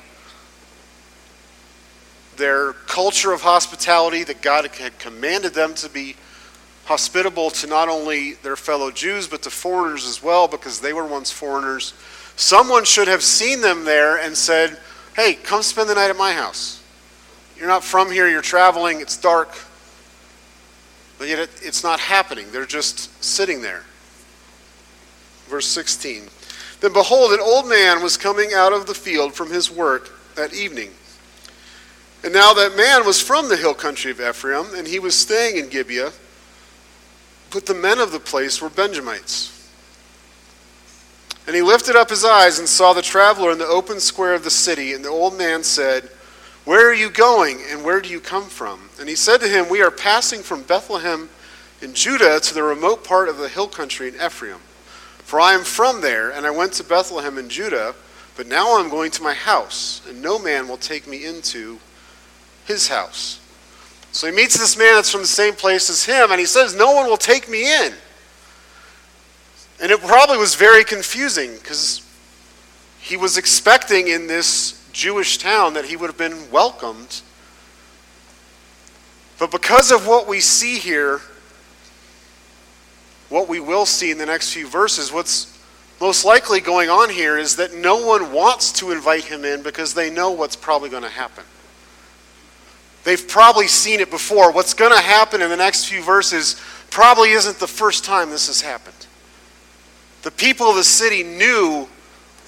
their 2.36 2.72
culture 2.72 3.32
of 3.32 3.42
hospitality 3.42 4.24
that 4.24 4.40
God 4.40 4.66
had 4.66 4.98
commanded 4.98 5.54
them 5.54 5.74
to 5.74 5.88
be 5.88 6.14
hospitable 6.84 7.50
to 7.50 7.66
not 7.66 7.88
only 7.88 8.34
their 8.34 8.56
fellow 8.56 8.90
Jews, 8.90 9.26
but 9.28 9.42
to 9.42 9.50
foreigners 9.50 10.06
as 10.06 10.22
well, 10.22 10.48
because 10.48 10.80
they 10.80 10.92
were 10.92 11.04
once 11.04 11.30
foreigners. 11.30 11.92
Someone 12.36 12.84
should 12.84 13.08
have 13.08 13.22
seen 13.22 13.60
them 13.60 13.84
there 13.84 14.16
and 14.16 14.36
said, 14.36 14.78
Hey, 15.14 15.34
come 15.34 15.62
spend 15.62 15.90
the 15.90 15.96
night 15.96 16.08
at 16.08 16.16
my 16.16 16.32
house. 16.32 16.77
You're 17.58 17.68
not 17.68 17.84
from 17.84 18.10
here, 18.10 18.28
you're 18.28 18.42
traveling, 18.42 19.00
it's 19.00 19.16
dark. 19.16 19.56
But 21.18 21.28
yet 21.28 21.40
it, 21.40 21.50
it's 21.62 21.82
not 21.82 21.98
happening. 21.98 22.46
They're 22.52 22.64
just 22.64 23.22
sitting 23.22 23.60
there. 23.60 23.84
Verse 25.48 25.66
16. 25.66 26.28
Then 26.80 26.92
behold, 26.92 27.32
an 27.32 27.40
old 27.40 27.68
man 27.68 28.02
was 28.02 28.16
coming 28.16 28.52
out 28.54 28.72
of 28.72 28.86
the 28.86 28.94
field 28.94 29.34
from 29.34 29.50
his 29.50 29.70
work 29.70 30.10
that 30.36 30.54
evening. 30.54 30.90
And 32.22 32.32
now 32.32 32.52
that 32.54 32.76
man 32.76 33.04
was 33.04 33.20
from 33.20 33.48
the 33.48 33.56
hill 33.56 33.74
country 33.74 34.10
of 34.10 34.20
Ephraim, 34.20 34.74
and 34.76 34.86
he 34.86 34.98
was 34.98 35.14
staying 35.16 35.56
in 35.56 35.68
Gibeah, 35.68 36.12
but 37.50 37.66
the 37.66 37.74
men 37.74 37.98
of 37.98 38.12
the 38.12 38.20
place 38.20 38.60
were 38.60 38.68
Benjamites. 38.68 39.54
And 41.46 41.56
he 41.56 41.62
lifted 41.62 41.96
up 41.96 42.10
his 42.10 42.24
eyes 42.24 42.58
and 42.58 42.68
saw 42.68 42.92
the 42.92 43.02
traveler 43.02 43.50
in 43.50 43.58
the 43.58 43.66
open 43.66 44.00
square 44.00 44.34
of 44.34 44.44
the 44.44 44.50
city. 44.50 44.92
And 44.92 45.02
the 45.02 45.08
old 45.08 45.38
man 45.38 45.64
said, 45.64 46.10
Where 46.68 46.90
are 46.90 46.94
you 46.94 47.08
going, 47.08 47.60
and 47.70 47.82
where 47.82 47.98
do 48.02 48.10
you 48.10 48.20
come 48.20 48.44
from? 48.44 48.90
And 49.00 49.08
he 49.08 49.16
said 49.16 49.38
to 49.38 49.48
him, 49.48 49.70
We 49.70 49.80
are 49.80 49.90
passing 49.90 50.42
from 50.42 50.64
Bethlehem 50.64 51.30
in 51.80 51.94
Judah 51.94 52.40
to 52.40 52.52
the 52.52 52.62
remote 52.62 53.02
part 53.04 53.30
of 53.30 53.38
the 53.38 53.48
hill 53.48 53.68
country 53.68 54.06
in 54.06 54.16
Ephraim. 54.16 54.58
For 55.20 55.40
I 55.40 55.54
am 55.54 55.64
from 55.64 56.02
there, 56.02 56.30
and 56.30 56.44
I 56.44 56.50
went 56.50 56.74
to 56.74 56.84
Bethlehem 56.84 57.38
in 57.38 57.48
Judah, 57.48 57.94
but 58.36 58.48
now 58.48 58.78
I'm 58.78 58.90
going 58.90 59.10
to 59.12 59.22
my 59.22 59.32
house, 59.32 60.02
and 60.06 60.20
no 60.20 60.38
man 60.38 60.68
will 60.68 60.76
take 60.76 61.08
me 61.08 61.24
into 61.24 61.78
his 62.66 62.88
house. 62.88 63.40
So 64.12 64.26
he 64.26 64.36
meets 64.36 64.58
this 64.58 64.76
man 64.76 64.96
that's 64.96 65.10
from 65.10 65.22
the 65.22 65.26
same 65.26 65.54
place 65.54 65.88
as 65.88 66.04
him, 66.04 66.32
and 66.32 66.38
he 66.38 66.44
says, 66.44 66.76
No 66.76 66.92
one 66.92 67.06
will 67.06 67.16
take 67.16 67.48
me 67.48 67.62
in. 67.82 67.94
And 69.80 69.90
it 69.90 70.00
probably 70.02 70.36
was 70.36 70.54
very 70.54 70.84
confusing 70.84 71.54
because 71.54 72.06
he 73.00 73.16
was 73.16 73.38
expecting 73.38 74.08
in 74.08 74.26
this 74.26 74.77
Jewish 74.92 75.38
town 75.38 75.74
that 75.74 75.86
he 75.86 75.96
would 75.96 76.08
have 76.08 76.18
been 76.18 76.50
welcomed. 76.50 77.22
But 79.38 79.50
because 79.50 79.92
of 79.92 80.06
what 80.06 80.26
we 80.26 80.40
see 80.40 80.78
here, 80.78 81.20
what 83.28 83.48
we 83.48 83.60
will 83.60 83.86
see 83.86 84.10
in 84.10 84.18
the 84.18 84.26
next 84.26 84.52
few 84.52 84.66
verses, 84.66 85.12
what's 85.12 85.58
most 86.00 86.24
likely 86.24 86.60
going 86.60 86.88
on 86.88 87.10
here 87.10 87.36
is 87.36 87.56
that 87.56 87.74
no 87.74 88.04
one 88.06 88.32
wants 88.32 88.72
to 88.72 88.90
invite 88.90 89.24
him 89.24 89.44
in 89.44 89.62
because 89.62 89.94
they 89.94 90.10
know 90.10 90.30
what's 90.30 90.56
probably 90.56 90.88
going 90.88 91.02
to 91.02 91.08
happen. 91.08 91.44
They've 93.04 93.26
probably 93.28 93.68
seen 93.68 94.00
it 94.00 94.10
before. 94.10 94.52
What's 94.52 94.74
going 94.74 94.92
to 94.92 95.00
happen 95.00 95.40
in 95.42 95.50
the 95.50 95.56
next 95.56 95.86
few 95.86 96.02
verses 96.02 96.60
probably 96.90 97.30
isn't 97.30 97.58
the 97.58 97.66
first 97.66 98.04
time 98.04 98.30
this 98.30 98.48
has 98.48 98.60
happened. 98.60 99.06
The 100.22 100.30
people 100.30 100.66
of 100.66 100.76
the 100.76 100.84
city 100.84 101.22
knew 101.22 101.88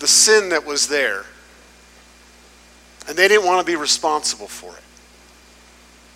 the 0.01 0.09
sin 0.09 0.49
that 0.51 0.65
was 0.65 0.89
there, 0.89 1.25
and 3.11 3.19
they 3.19 3.27
didn't 3.27 3.45
want 3.45 3.59
to 3.59 3.67
be 3.71 3.75
responsible 3.75 4.47
for 4.47 4.71
it. 4.71 4.83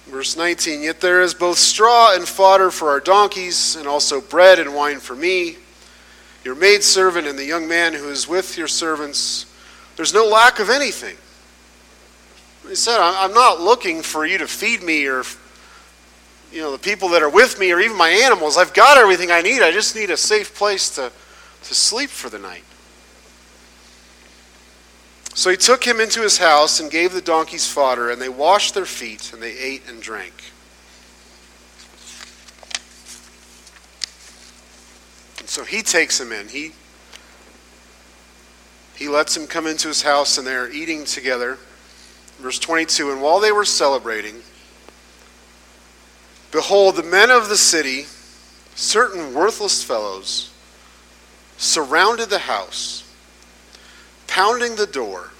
Verse 0.07 0.37
19 0.37 0.81
Yet 0.81 1.01
there 1.01 1.23
is 1.23 1.35
both 1.35 1.59
straw 1.59 2.15
and 2.15 2.27
fodder 2.27 2.71
for 2.71 2.91
our 2.91 3.01
donkeys, 3.01 3.75
and 3.75 3.89
also 3.89 4.21
bread 4.21 4.61
and 4.61 4.73
wine 4.73 5.01
for 5.01 5.17
me, 5.17 5.57
your 6.45 6.55
maidservant, 6.55 7.27
and 7.27 7.37
the 7.37 7.45
young 7.45 7.67
man 7.67 7.95
who 7.95 8.09
is 8.11 8.29
with 8.29 8.57
your 8.57 8.69
servants. 8.69 9.47
There's 9.97 10.15
no 10.15 10.25
lack 10.25 10.61
of 10.61 10.71
anything. 10.71 11.17
He 12.69 12.77
said, 12.77 13.01
I'm 13.01 13.35
not 13.35 13.61
looking 13.61 14.01
for 14.01 14.25
you 14.25 14.39
to 14.39 14.47
feed 14.47 14.81
me 14.81 15.09
or 15.09 15.25
you 16.53 16.61
know 16.61 16.71
the 16.71 16.79
people 16.79 17.09
that 17.09 17.23
are 17.25 17.29
with 17.29 17.59
me 17.59 17.73
or 17.73 17.81
even 17.81 17.97
my 17.97 18.11
animals. 18.11 18.57
I've 18.57 18.73
got 18.73 18.99
everything 18.99 19.33
I 19.33 19.43
need. 19.43 19.63
I 19.63 19.73
just 19.73 19.97
need 19.97 20.11
a 20.11 20.17
safe 20.17 20.55
place 20.55 20.91
to 20.91 21.11
to 21.65 21.75
sleep 21.75 22.11
for 22.11 22.31
the 22.31 22.39
night. 22.39 22.63
So 25.35 25.51
he 25.51 25.57
took 25.57 25.85
him 25.85 26.01
into 26.01 26.23
his 26.23 26.39
house 26.39 26.79
and 26.79 26.91
gave 26.91 27.13
the 27.13 27.21
donkeys 27.21 27.67
fodder, 27.67 28.11
and 28.11 28.23
they 28.23 28.29
washed 28.29 28.75
their 28.75 28.87
feet, 28.87 29.33
and 29.33 29.43
they 29.43 29.59
ate 29.59 29.83
and 29.89 30.01
drank. 30.01 30.33
And 35.41 35.49
so 35.49 35.65
he 35.65 35.83
takes 35.83 36.21
him 36.21 36.31
in. 36.31 36.49
He, 36.49 36.73
he 38.95 39.09
lets 39.09 39.37
him 39.37 39.49
come 39.49 39.67
into 39.67 39.89
his 39.89 40.03
house, 40.03 40.39
and 40.39 40.47
they're 40.47 40.71
eating 40.71 41.05
together. 41.05 41.59
Verse 42.39 42.61
22 42.61 43.11
And 43.11 43.21
while 43.21 43.41
they 43.41 43.53
were 43.53 43.65
celebrating, 43.65 44.37
behold, 46.53 46.95
the 46.95 47.03
men 47.03 47.33
of 47.33 47.49
the 47.49 47.57
city, 47.57 48.07
certain 48.77 49.35
worthless 49.35 49.83
fellows, 49.83 50.53
surrounded 51.57 52.31
the 52.31 52.39
house, 52.39 53.04
pounding 54.27 54.77
the 54.77 54.87
door. 54.87 55.31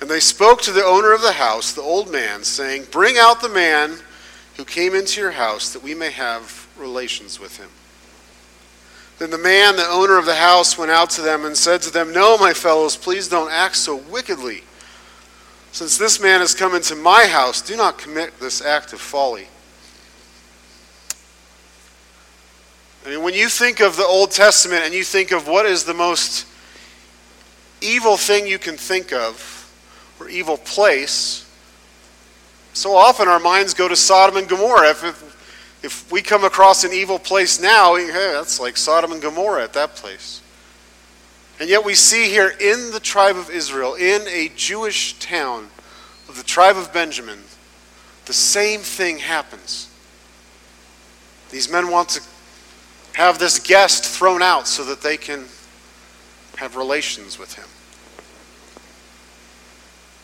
And 0.00 0.10
they 0.10 0.20
spoke 0.20 0.60
to 0.62 0.72
the 0.72 0.84
owner 0.84 1.12
of 1.12 1.22
the 1.22 1.32
house, 1.32 1.72
the 1.72 1.82
old 1.82 2.10
man, 2.10 2.44
saying, 2.44 2.86
Bring 2.90 3.16
out 3.18 3.40
the 3.40 3.48
man 3.48 3.98
who 4.56 4.64
came 4.64 4.94
into 4.94 5.20
your 5.20 5.32
house, 5.32 5.72
that 5.72 5.82
we 5.82 5.94
may 5.94 6.10
have 6.10 6.68
relations 6.76 7.40
with 7.40 7.58
him. 7.58 7.70
Then 9.18 9.30
the 9.30 9.38
man, 9.38 9.76
the 9.76 9.86
owner 9.86 10.18
of 10.18 10.26
the 10.26 10.34
house, 10.34 10.76
went 10.76 10.90
out 10.90 11.08
to 11.10 11.22
them 11.22 11.46
and 11.46 11.56
said 11.56 11.80
to 11.82 11.90
them, 11.90 12.12
No, 12.12 12.36
my 12.36 12.52
fellows, 12.52 12.96
please 12.96 13.28
don't 13.28 13.50
act 13.50 13.76
so 13.76 13.96
wickedly. 13.96 14.64
Since 15.72 15.98
this 15.98 16.20
man 16.20 16.40
has 16.40 16.54
come 16.54 16.74
into 16.74 16.94
my 16.94 17.26
house, 17.26 17.62
do 17.62 17.76
not 17.76 17.98
commit 17.98 18.38
this 18.40 18.62
act 18.62 18.92
of 18.92 19.00
folly. 19.00 19.48
I 23.04 23.10
mean, 23.10 23.22
when 23.22 23.34
you 23.34 23.48
think 23.48 23.80
of 23.80 23.96
the 23.96 24.04
Old 24.04 24.32
Testament 24.32 24.82
and 24.84 24.92
you 24.92 25.04
think 25.04 25.32
of 25.32 25.46
what 25.46 25.64
is 25.64 25.84
the 25.84 25.94
most 25.94 26.46
evil 27.80 28.16
thing 28.16 28.46
you 28.46 28.58
can 28.58 28.76
think 28.76 29.12
of, 29.12 29.52
or 30.18 30.28
evil 30.28 30.56
place, 30.56 31.42
so 32.72 32.94
often 32.94 33.26
our 33.26 33.40
minds 33.40 33.72
go 33.72 33.88
to 33.88 33.96
Sodom 33.96 34.36
and 34.36 34.48
Gomorrah. 34.48 34.90
If, 34.90 35.04
if, 35.04 35.80
if 35.82 36.12
we 36.12 36.20
come 36.20 36.44
across 36.44 36.84
an 36.84 36.92
evil 36.92 37.18
place 37.18 37.60
now, 37.60 37.96
hey, 37.96 38.10
that's 38.10 38.60
like 38.60 38.76
Sodom 38.76 39.12
and 39.12 39.22
Gomorrah 39.22 39.64
at 39.64 39.72
that 39.72 39.94
place. 39.94 40.42
And 41.58 41.70
yet 41.70 41.84
we 41.84 41.94
see 41.94 42.28
here 42.28 42.52
in 42.60 42.90
the 42.92 43.00
tribe 43.00 43.36
of 43.36 43.48
Israel, 43.50 43.94
in 43.94 44.22
a 44.28 44.50
Jewish 44.54 45.18
town 45.18 45.68
of 46.28 46.36
the 46.36 46.42
tribe 46.42 46.76
of 46.76 46.92
Benjamin, 46.92 47.38
the 48.26 48.34
same 48.34 48.80
thing 48.80 49.18
happens. 49.18 49.88
These 51.50 51.70
men 51.70 51.90
want 51.90 52.10
to 52.10 52.22
have 53.14 53.38
this 53.38 53.58
guest 53.58 54.04
thrown 54.04 54.42
out 54.42 54.68
so 54.68 54.84
that 54.84 55.00
they 55.00 55.16
can 55.16 55.46
have 56.56 56.76
relations 56.76 57.38
with 57.38 57.54
him. 57.54 57.66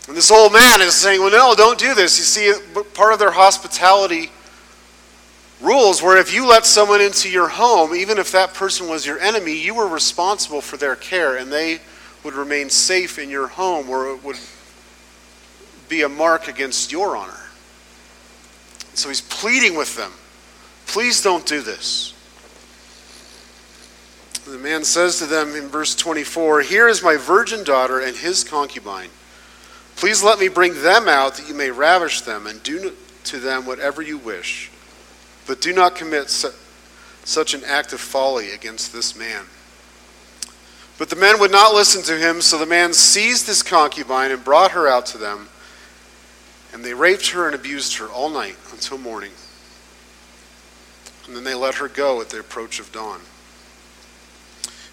And 0.08 0.16
this 0.16 0.30
old 0.30 0.52
man 0.52 0.80
is 0.80 0.94
saying, 0.94 1.20
Well, 1.20 1.30
no, 1.30 1.54
don't 1.54 1.78
do 1.78 1.94
this. 1.94 2.18
You 2.18 2.24
see, 2.24 2.82
part 2.94 3.12
of 3.12 3.18
their 3.18 3.30
hospitality 3.30 4.30
rules 5.60 6.02
were 6.02 6.16
if 6.16 6.34
you 6.34 6.48
let 6.48 6.66
someone 6.66 7.00
into 7.00 7.30
your 7.30 7.48
home, 7.48 7.94
even 7.94 8.18
if 8.18 8.32
that 8.32 8.52
person 8.52 8.88
was 8.88 9.06
your 9.06 9.20
enemy, 9.20 9.56
you 9.56 9.74
were 9.74 9.86
responsible 9.86 10.60
for 10.60 10.76
their 10.76 10.96
care 10.96 11.36
and 11.36 11.52
they 11.52 11.80
would 12.24 12.34
remain 12.34 12.68
safe 12.68 13.18
in 13.18 13.30
your 13.30 13.46
home 13.46 13.88
or 13.88 14.10
it 14.10 14.24
would 14.24 14.38
be 15.88 16.02
a 16.02 16.08
mark 16.08 16.48
against 16.48 16.90
your 16.90 17.16
honor. 17.16 17.38
So 18.94 19.08
he's 19.08 19.20
pleading 19.20 19.76
with 19.76 19.96
them 19.96 20.12
please 20.92 21.22
don't 21.22 21.46
do 21.46 21.62
this. 21.62 22.11
The 24.44 24.58
man 24.58 24.82
says 24.82 25.18
to 25.18 25.26
them 25.26 25.54
in 25.54 25.68
verse 25.68 25.94
24 25.94 26.62
Here 26.62 26.88
is 26.88 27.02
my 27.02 27.16
virgin 27.16 27.62
daughter 27.62 28.00
and 28.00 28.16
his 28.16 28.42
concubine. 28.42 29.10
Please 29.94 30.22
let 30.22 30.40
me 30.40 30.48
bring 30.48 30.82
them 30.82 31.08
out 31.08 31.34
that 31.34 31.48
you 31.48 31.54
may 31.54 31.70
ravish 31.70 32.22
them 32.22 32.46
and 32.48 32.60
do 32.62 32.92
to 33.24 33.38
them 33.38 33.66
whatever 33.66 34.02
you 34.02 34.18
wish. 34.18 34.70
But 35.46 35.60
do 35.60 35.72
not 35.72 35.94
commit 35.94 36.28
su- 36.28 36.50
such 37.24 37.54
an 37.54 37.62
act 37.64 37.92
of 37.92 38.00
folly 38.00 38.50
against 38.50 38.92
this 38.92 39.16
man. 39.16 39.44
But 40.98 41.08
the 41.08 41.16
men 41.16 41.38
would 41.38 41.52
not 41.52 41.72
listen 41.72 42.02
to 42.02 42.18
him, 42.18 42.40
so 42.40 42.58
the 42.58 42.66
man 42.66 42.92
seized 42.92 43.46
his 43.46 43.62
concubine 43.62 44.32
and 44.32 44.42
brought 44.42 44.72
her 44.72 44.88
out 44.88 45.06
to 45.06 45.18
them. 45.18 45.48
And 46.72 46.84
they 46.84 46.94
raped 46.94 47.28
her 47.30 47.46
and 47.46 47.54
abused 47.54 47.96
her 47.98 48.08
all 48.08 48.28
night 48.28 48.56
until 48.72 48.98
morning. 48.98 49.32
And 51.26 51.36
then 51.36 51.44
they 51.44 51.54
let 51.54 51.76
her 51.76 51.88
go 51.88 52.20
at 52.20 52.30
the 52.30 52.40
approach 52.40 52.80
of 52.80 52.90
dawn. 52.90 53.20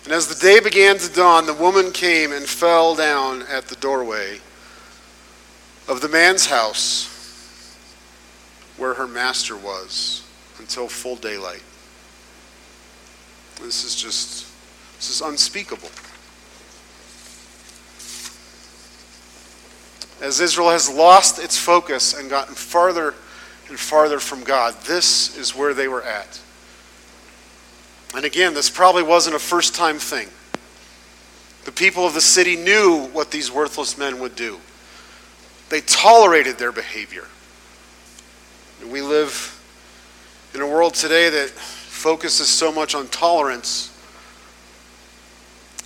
And 0.05 0.13
as 0.13 0.27
the 0.27 0.35
day 0.35 0.59
began 0.59 0.97
to 0.97 1.13
dawn, 1.13 1.45
the 1.45 1.53
woman 1.53 1.91
came 1.91 2.31
and 2.31 2.45
fell 2.45 2.95
down 2.95 3.43
at 3.43 3.67
the 3.67 3.75
doorway 3.75 4.39
of 5.87 6.01
the 6.01 6.09
man's 6.09 6.45
house 6.45 7.07
where 8.77 8.93
her 8.93 9.07
master 9.07 9.57
was 9.57 10.23
until 10.57 10.87
full 10.87 11.17
daylight. 11.17 11.63
This 13.61 13.83
is 13.83 13.95
just, 13.95 14.47
this 14.95 15.09
is 15.09 15.21
unspeakable. 15.21 15.89
As 20.21 20.39
Israel 20.39 20.69
has 20.69 20.89
lost 20.89 21.39
its 21.39 21.57
focus 21.57 22.13
and 22.13 22.29
gotten 22.29 22.55
farther 22.55 23.15
and 23.67 23.79
farther 23.79 24.19
from 24.19 24.43
God, 24.43 24.75
this 24.81 25.37
is 25.37 25.55
where 25.55 25.73
they 25.73 25.87
were 25.87 26.03
at. 26.03 26.41
And 28.15 28.25
again, 28.25 28.53
this 28.53 28.69
probably 28.69 29.03
wasn't 29.03 29.35
a 29.35 29.39
first 29.39 29.75
time 29.75 29.99
thing. 29.99 30.27
The 31.65 31.71
people 31.71 32.05
of 32.05 32.13
the 32.13 32.21
city 32.21 32.55
knew 32.55 33.07
what 33.07 33.31
these 33.31 33.51
worthless 33.51 33.97
men 33.97 34.19
would 34.19 34.35
do, 34.35 34.59
they 35.69 35.81
tolerated 35.81 36.57
their 36.57 36.71
behavior. 36.71 37.25
We 38.89 39.01
live 39.01 39.55
in 40.55 40.61
a 40.61 40.67
world 40.67 40.95
today 40.95 41.29
that 41.29 41.49
focuses 41.49 42.47
so 42.47 42.71
much 42.71 42.95
on 42.95 43.07
tolerance 43.09 43.95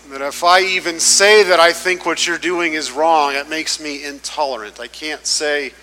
that 0.10 0.22
if 0.22 0.44
I 0.44 0.62
even 0.62 1.00
say 1.00 1.44
that 1.44 1.60
I 1.60 1.74
think 1.74 2.06
what 2.06 2.28
you're 2.28 2.38
doing 2.38 2.74
is 2.74 2.92
wrong, 2.92 3.34
it 3.34 3.50
makes 3.50 3.80
me 3.80 4.06
intolerant. 4.06 4.80
I 4.80 4.88
can't 4.88 5.26
say, 5.26 5.74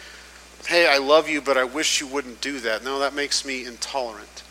hey, 0.66 0.86
I 0.86 0.98
love 0.98 1.28
you, 1.28 1.40
but 1.40 1.56
I 1.56 1.64
wish 1.64 2.00
you 2.00 2.06
wouldn't 2.06 2.40
do 2.40 2.60
that. 2.60 2.84
No, 2.84 3.00
that 3.00 3.14
makes 3.14 3.44
me 3.44 3.66
intolerant. 3.66 4.44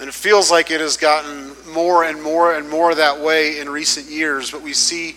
And 0.00 0.08
it 0.08 0.14
feels 0.14 0.50
like 0.50 0.70
it 0.70 0.80
has 0.80 0.96
gotten 0.96 1.52
more 1.72 2.04
and 2.04 2.20
more 2.22 2.54
and 2.54 2.68
more 2.68 2.94
that 2.94 3.20
way 3.20 3.60
in 3.60 3.68
recent 3.68 4.10
years, 4.10 4.50
but 4.50 4.60
we 4.60 4.72
see 4.72 5.16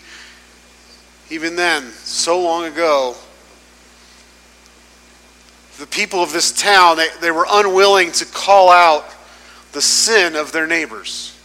even 1.30 1.56
then, 1.56 1.82
so 1.90 2.40
long 2.40 2.64
ago, 2.64 3.14
the 5.78 5.86
people 5.86 6.22
of 6.22 6.32
this 6.32 6.52
town, 6.52 6.96
they, 6.96 7.08
they 7.20 7.30
were 7.30 7.46
unwilling 7.50 8.12
to 8.12 8.24
call 8.24 8.70
out 8.70 9.04
the 9.72 9.82
sin 9.82 10.34
of 10.34 10.52
their 10.52 10.66
neighbors. 10.66 11.38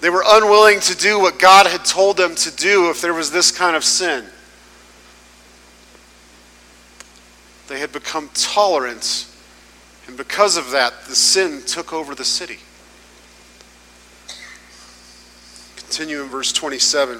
They 0.00 0.10
were 0.10 0.24
unwilling 0.26 0.80
to 0.80 0.96
do 0.96 1.18
what 1.18 1.38
God 1.38 1.66
had 1.66 1.84
told 1.84 2.16
them 2.16 2.34
to 2.36 2.54
do 2.54 2.90
if 2.90 3.00
there 3.00 3.14
was 3.14 3.30
this 3.30 3.50
kind 3.50 3.76
of 3.76 3.84
sin. 3.84 4.24
They 7.68 7.80
had 7.80 7.92
become 7.92 8.30
tolerant, 8.34 9.26
and 10.08 10.16
because 10.16 10.56
of 10.56 10.70
that, 10.72 11.04
the 11.04 11.14
sin 11.14 11.62
took 11.66 11.92
over 11.92 12.14
the 12.14 12.24
city. 12.24 12.58
Continue 15.76 16.22
in 16.22 16.28
verse 16.28 16.52
27. 16.52 17.18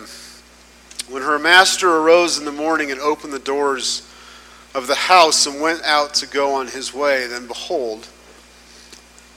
When 1.10 1.22
her 1.22 1.38
master 1.38 1.88
arose 1.88 2.38
in 2.38 2.44
the 2.44 2.52
morning 2.52 2.90
and 2.90 3.00
opened 3.00 3.32
the 3.32 3.38
doors 3.38 4.10
of 4.74 4.86
the 4.86 4.94
house 4.94 5.46
and 5.46 5.60
went 5.60 5.82
out 5.84 6.14
to 6.14 6.26
go 6.26 6.54
on 6.54 6.68
his 6.68 6.92
way, 6.92 7.26
then 7.26 7.46
behold, 7.46 8.08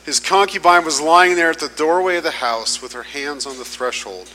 his 0.06 0.20
concubine 0.20 0.84
was 0.84 1.00
lying 1.00 1.36
there 1.36 1.52
at 1.52 1.60
the 1.60 1.70
doorway 1.70 2.18
of 2.18 2.24
the 2.24 2.32
house 2.32 2.82
with 2.82 2.94
her 2.94 3.04
hands 3.04 3.46
on 3.46 3.58
the 3.58 3.66
threshold. 3.66 4.32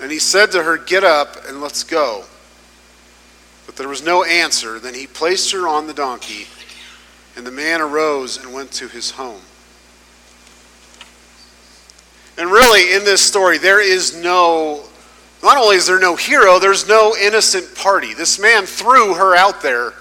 And 0.00 0.10
he 0.10 0.18
said 0.18 0.50
to 0.52 0.62
her, 0.62 0.78
Get 0.78 1.04
up 1.04 1.36
and 1.46 1.60
let's 1.60 1.84
go. 1.84 2.24
But 3.66 3.76
there 3.76 3.88
was 3.88 4.04
no 4.04 4.24
answer. 4.24 4.78
Then 4.78 4.94
he 4.94 5.06
placed 5.06 5.52
her 5.52 5.68
on 5.68 5.86
the 5.86 5.94
donkey, 5.94 6.46
and 7.40 7.46
the 7.46 7.50
man 7.50 7.80
arose 7.80 8.36
and 8.36 8.52
went 8.52 8.70
to 8.70 8.86
his 8.86 9.12
home. 9.12 9.40
And 12.36 12.50
really, 12.50 12.94
in 12.94 13.02
this 13.06 13.22
story, 13.22 13.56
there 13.56 13.80
is 13.80 14.14
no, 14.14 14.84
not 15.42 15.56
only 15.56 15.76
is 15.76 15.86
there 15.86 15.98
no 15.98 16.16
hero, 16.16 16.58
there's 16.58 16.86
no 16.86 17.16
innocent 17.16 17.74
party. 17.74 18.12
This 18.12 18.38
man 18.38 18.66
threw 18.66 19.14
her 19.14 19.34
out 19.34 19.62
there 19.62 19.92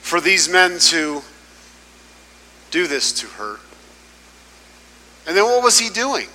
for 0.00 0.18
these 0.18 0.48
men 0.48 0.78
to 0.78 1.20
do 2.70 2.86
this 2.86 3.12
to 3.12 3.26
her. 3.26 3.60
And 5.26 5.36
then 5.36 5.44
what 5.44 5.62
was 5.62 5.78
he 5.78 5.90
doing? 5.90 6.28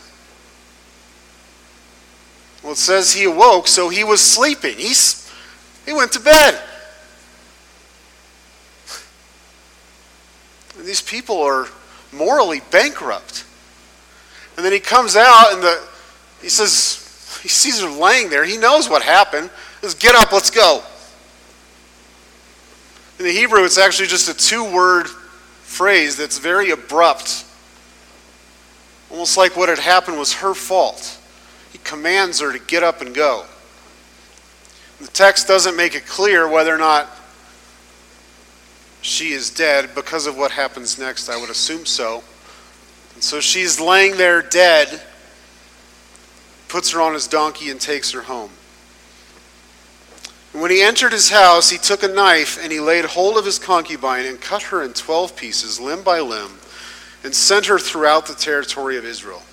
Well, 2.61 2.73
it 2.73 2.77
says 2.77 3.13
he 3.13 3.23
awoke, 3.23 3.67
so 3.67 3.89
he 3.89 4.03
was 4.03 4.21
sleeping. 4.21 4.77
He's, 4.77 5.27
he 5.83 5.93
went 5.93 6.11
to 6.11 6.19
bed. 6.19 6.61
And 10.81 10.87
these 10.89 11.00
people 11.11 11.41
are 11.41 11.67
morally 12.13 12.61
bankrupt. 12.71 13.45
And 14.55 14.65
then 14.65 14.71
he 14.71 14.79
comes 14.79 15.17
out 15.17 15.51
and 15.53 15.61
the, 15.61 15.83
he 16.41 16.47
says, 16.47 17.39
he 17.43 17.49
sees 17.49 17.81
her 17.81 17.89
laying 17.89 18.29
there. 18.29 18.45
He 18.45 18.57
knows 18.57 18.89
what 18.89 19.03
happened. 19.03 19.49
He 19.81 19.87
says, 19.87 19.95
Get 19.95 20.15
up, 20.15 20.31
let's 20.31 20.49
go. 20.49 20.81
In 23.19 23.25
the 23.25 23.31
Hebrew, 23.31 23.65
it's 23.65 23.77
actually 23.77 24.07
just 24.07 24.29
a 24.29 24.33
two 24.33 24.63
word 24.73 25.07
phrase 25.63 26.15
that's 26.15 26.39
very 26.39 26.71
abrupt, 26.71 27.45
almost 29.09 29.35
like 29.35 29.57
what 29.57 29.67
had 29.67 29.79
happened 29.79 30.17
was 30.17 30.33
her 30.35 30.53
fault. 30.53 31.19
He 31.73 31.77
commands 31.79 32.39
her 32.39 32.53
to 32.53 32.59
get 32.59 32.83
up 32.83 33.01
and 33.01 33.13
go. 33.13 33.45
The 35.01 35.07
text 35.07 35.47
doesn't 35.47 35.75
make 35.75 35.93
it 35.93 36.05
clear 36.05 36.47
whether 36.47 36.73
or 36.73 36.77
not 36.77 37.09
she 39.01 39.31
is 39.31 39.49
dead 39.49 39.95
because 39.95 40.27
of 40.27 40.37
what 40.37 40.51
happens 40.51 40.99
next. 40.99 41.29
I 41.29 41.37
would 41.37 41.49
assume 41.49 41.85
so. 41.85 42.23
And 43.15 43.23
so 43.23 43.39
she's 43.39 43.79
laying 43.79 44.17
there 44.17 44.41
dead, 44.41 45.01
puts 46.67 46.91
her 46.91 47.01
on 47.01 47.13
his 47.13 47.27
donkey, 47.27 47.69
and 47.69 47.81
takes 47.81 48.11
her 48.11 48.21
home. 48.21 48.51
And 50.53 50.61
when 50.61 50.71
he 50.71 50.81
entered 50.81 51.13
his 51.13 51.29
house, 51.29 51.69
he 51.69 51.77
took 51.77 52.03
a 52.03 52.07
knife 52.07 52.61
and 52.61 52.71
he 52.71 52.79
laid 52.79 53.05
hold 53.05 53.37
of 53.37 53.45
his 53.45 53.57
concubine 53.57 54.25
and 54.25 54.39
cut 54.39 54.63
her 54.63 54.83
in 54.83 54.93
twelve 54.93 55.35
pieces, 55.35 55.79
limb 55.79 56.03
by 56.03 56.19
limb, 56.19 56.59
and 57.23 57.33
sent 57.33 57.67
her 57.67 57.79
throughout 57.79 58.27
the 58.27 58.35
territory 58.35 58.97
of 58.97 59.05
Israel. 59.05 59.43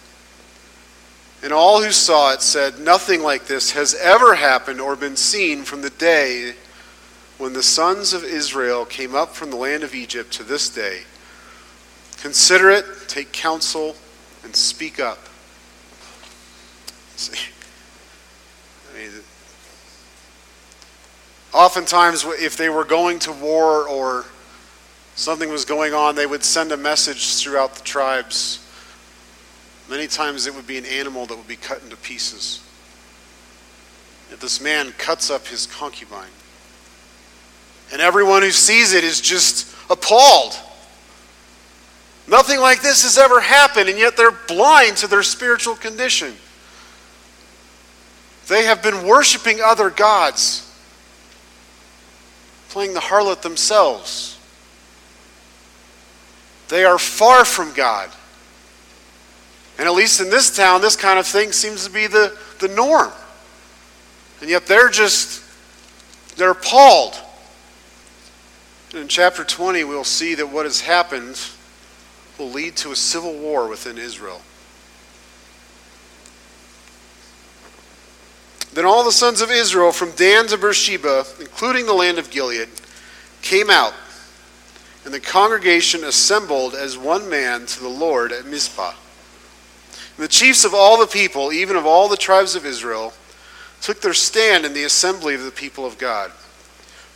And 1.42 1.52
all 1.52 1.82
who 1.82 1.92
saw 1.92 2.32
it 2.32 2.42
said, 2.42 2.80
Nothing 2.80 3.22
like 3.22 3.46
this 3.46 3.70
has 3.70 3.94
ever 3.94 4.34
happened 4.34 4.80
or 4.80 4.96
been 4.96 5.16
seen 5.16 5.62
from 5.62 5.82
the 5.82 5.90
day 5.90 6.54
when 7.38 7.53
the 7.53 7.62
sons 7.62 8.12
of 8.12 8.24
Israel 8.24 8.85
came 8.85 9.14
up 9.14 9.35
from 9.35 9.51
the 9.51 9.57
land 9.57 9.85
of 9.85 9.94
Egypt 9.94 10.33
to 10.35 10.42
this 10.42 10.68
day. 10.68 11.03
Consider 12.20 12.70
it, 12.70 12.85
take 13.07 13.33
counsel, 13.33 13.94
and 14.42 14.55
speak 14.55 14.98
up. 14.98 15.20
See, 17.16 17.38
I 18.92 18.98
mean, 18.98 19.11
oftentimes, 21.55 22.24
if 22.24 22.57
they 22.57 22.68
were 22.68 22.85
going 22.85 23.20
to 23.20 23.33
war 23.33 23.88
or 23.88 24.24
something 25.14 25.48
was 25.48 25.64
going 25.64 25.94
on, 25.94 26.16
they 26.16 26.27
would 26.27 26.42
send 26.44 26.72
a 26.72 26.77
message 26.77 27.37
throughout 27.37 27.77
the 27.77 27.83
tribes. 27.83 28.64
Many 29.88 30.09
times 30.09 30.46
it 30.46 30.55
would 30.55 30.66
be 30.66 30.77
an 30.77 30.87
animal 30.87 31.27
that 31.27 31.37
would 31.37 31.48
be 31.48 31.57
cut 31.57 31.83
into 31.83 31.96
pieces. 31.96 32.62
If 34.31 34.40
this 34.40 34.61
man 34.61 34.92
cuts 34.98 35.31
up 35.31 35.46
his 35.46 35.66
concubine, 35.66 36.29
and 37.92 38.01
everyone 38.01 38.42
who 38.42 38.51
sees 38.51 38.92
it 38.92 39.05
is 39.05 39.20
just 39.20 39.74
appalled. 39.90 40.59
Nothing 42.27 42.61
like 42.61 42.83
this 42.83 43.05
has 43.05 43.16
ever 43.16 43.40
happened, 43.40 43.88
and 43.88 43.98
yet 43.98 44.16
they're 44.16 44.31
blind 44.31 44.98
to 44.98 45.07
their 45.07 45.22
spiritual 45.22 45.74
condition. 45.74 46.35
They 48.48 48.64
have 48.64 48.83
been 48.83 49.07
worshiping 49.07 49.61
other 49.64 49.90
gods 49.90 50.64
playing 52.68 52.94
the 52.94 53.01
harlot 53.01 53.42
themselves. 53.42 54.38
They 56.68 56.85
are 56.85 56.98
far 56.98 57.44
from 57.44 57.72
God. 57.72 58.11
And 59.79 59.87
at 59.87 59.94
least 59.94 60.20
in 60.20 60.29
this 60.29 60.55
town, 60.55 60.81
this 60.81 60.96
kind 60.96 61.18
of 61.18 61.27
thing 61.27 61.53
seems 61.53 61.87
to 61.87 61.90
be 61.90 62.07
the, 62.07 62.37
the 62.59 62.68
norm. 62.68 63.12
And 64.40 64.51
yet 64.51 64.66
they're 64.66 64.90
just, 64.90 65.42
they're 66.37 66.51
appalled. 66.51 67.18
In 68.94 69.07
chapter 69.07 69.44
20, 69.44 69.85
we'll 69.85 70.03
see 70.03 70.35
that 70.35 70.48
what 70.48 70.64
has 70.64 70.81
happened 70.81 71.38
will 72.38 72.51
lead 72.51 72.74
to 72.77 72.90
a 72.90 72.96
civil 72.96 73.35
war 73.35 73.68
within 73.68 73.98
Israel. 73.98 74.40
Then 78.72 78.87
all 78.87 79.05
the 79.05 79.12
sons 79.12 79.42
of 79.42 79.51
Israel 79.51 79.92
from 79.92 80.12
Dan 80.12 80.46
to 80.46 80.57
Beersheba, 80.57 81.24
including 81.38 81.85
the 81.85 81.92
land 81.92 82.18
of 82.18 82.31
Gilead, 82.31 82.68
came 83.42 83.68
out, 83.68 83.92
and 85.05 85.12
the 85.12 85.20
congregation 85.20 86.05
assembled 86.05 86.74
as 86.74 86.96
one 86.96 87.29
man 87.29 87.66
to 87.66 87.81
the 87.81 87.88
Lord 87.88 88.33
at 88.33 88.46
Mizpah. 88.46 88.94
And 90.16 90.24
the 90.24 90.29
chiefs 90.29 90.64
of 90.64 90.72
all 90.72 90.98
the 90.98 91.07
people, 91.07 91.53
even 91.53 91.77
of 91.77 91.85
all 91.85 92.09
the 92.09 92.16
tribes 92.16 92.55
of 92.55 92.64
Israel, 92.64 93.12
took 93.83 94.01
their 94.01 94.14
stand 94.14 94.64
in 94.64 94.72
the 94.72 94.85
assembly 94.85 95.35
of 95.35 95.44
the 95.44 95.51
people 95.51 95.85
of 95.85 95.98
God. 95.98 96.33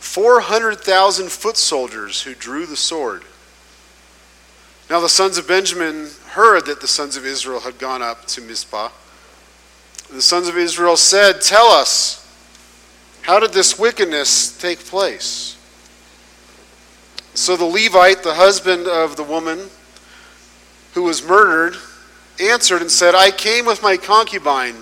400,000 0.03 1.31
foot 1.31 1.55
soldiers 1.57 2.21
who 2.21 2.35
drew 2.35 2.65
the 2.65 2.75
sword. 2.75 3.23
Now 4.89 4.99
the 4.99 5.09
sons 5.09 5.37
of 5.37 5.47
Benjamin 5.47 6.09
heard 6.27 6.65
that 6.65 6.81
the 6.81 6.87
sons 6.87 7.15
of 7.15 7.25
Israel 7.25 7.61
had 7.61 7.79
gone 7.79 8.01
up 8.01 8.25
to 8.27 8.41
Mizpah. 8.41 8.89
The 10.11 10.21
sons 10.21 10.49
of 10.49 10.57
Israel 10.57 10.97
said, 10.97 11.41
Tell 11.41 11.67
us, 11.67 12.19
how 13.21 13.39
did 13.39 13.53
this 13.53 13.79
wickedness 13.79 14.55
take 14.57 14.79
place? 14.79 15.57
So 17.33 17.55
the 17.55 17.65
Levite, 17.65 18.23
the 18.23 18.35
husband 18.35 18.87
of 18.87 19.15
the 19.15 19.23
woman 19.23 19.69
who 20.93 21.03
was 21.03 21.25
murdered, 21.25 21.77
answered 22.39 22.81
and 22.81 22.91
said, 22.91 23.15
I 23.15 23.31
came 23.31 23.65
with 23.65 23.81
my 23.81 23.95
concubine 23.97 24.75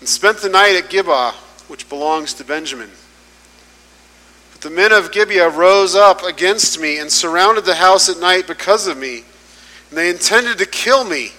and 0.00 0.08
spent 0.08 0.38
the 0.38 0.48
night 0.48 0.74
at 0.74 0.90
Gibeah, 0.90 1.32
which 1.68 1.88
belongs 1.88 2.32
to 2.34 2.44
Benjamin. 2.44 2.90
The 4.62 4.70
men 4.70 4.92
of 4.92 5.10
Gibeah 5.10 5.48
rose 5.48 5.96
up 5.96 6.22
against 6.22 6.78
me 6.78 6.98
and 6.98 7.10
surrounded 7.10 7.64
the 7.64 7.74
house 7.74 8.08
at 8.08 8.20
night 8.20 8.46
because 8.46 8.86
of 8.86 8.96
me, 8.96 9.24
and 9.90 9.98
they 9.98 10.08
intended 10.08 10.56
to 10.58 10.66
kill 10.66 11.02
me. 11.02 11.32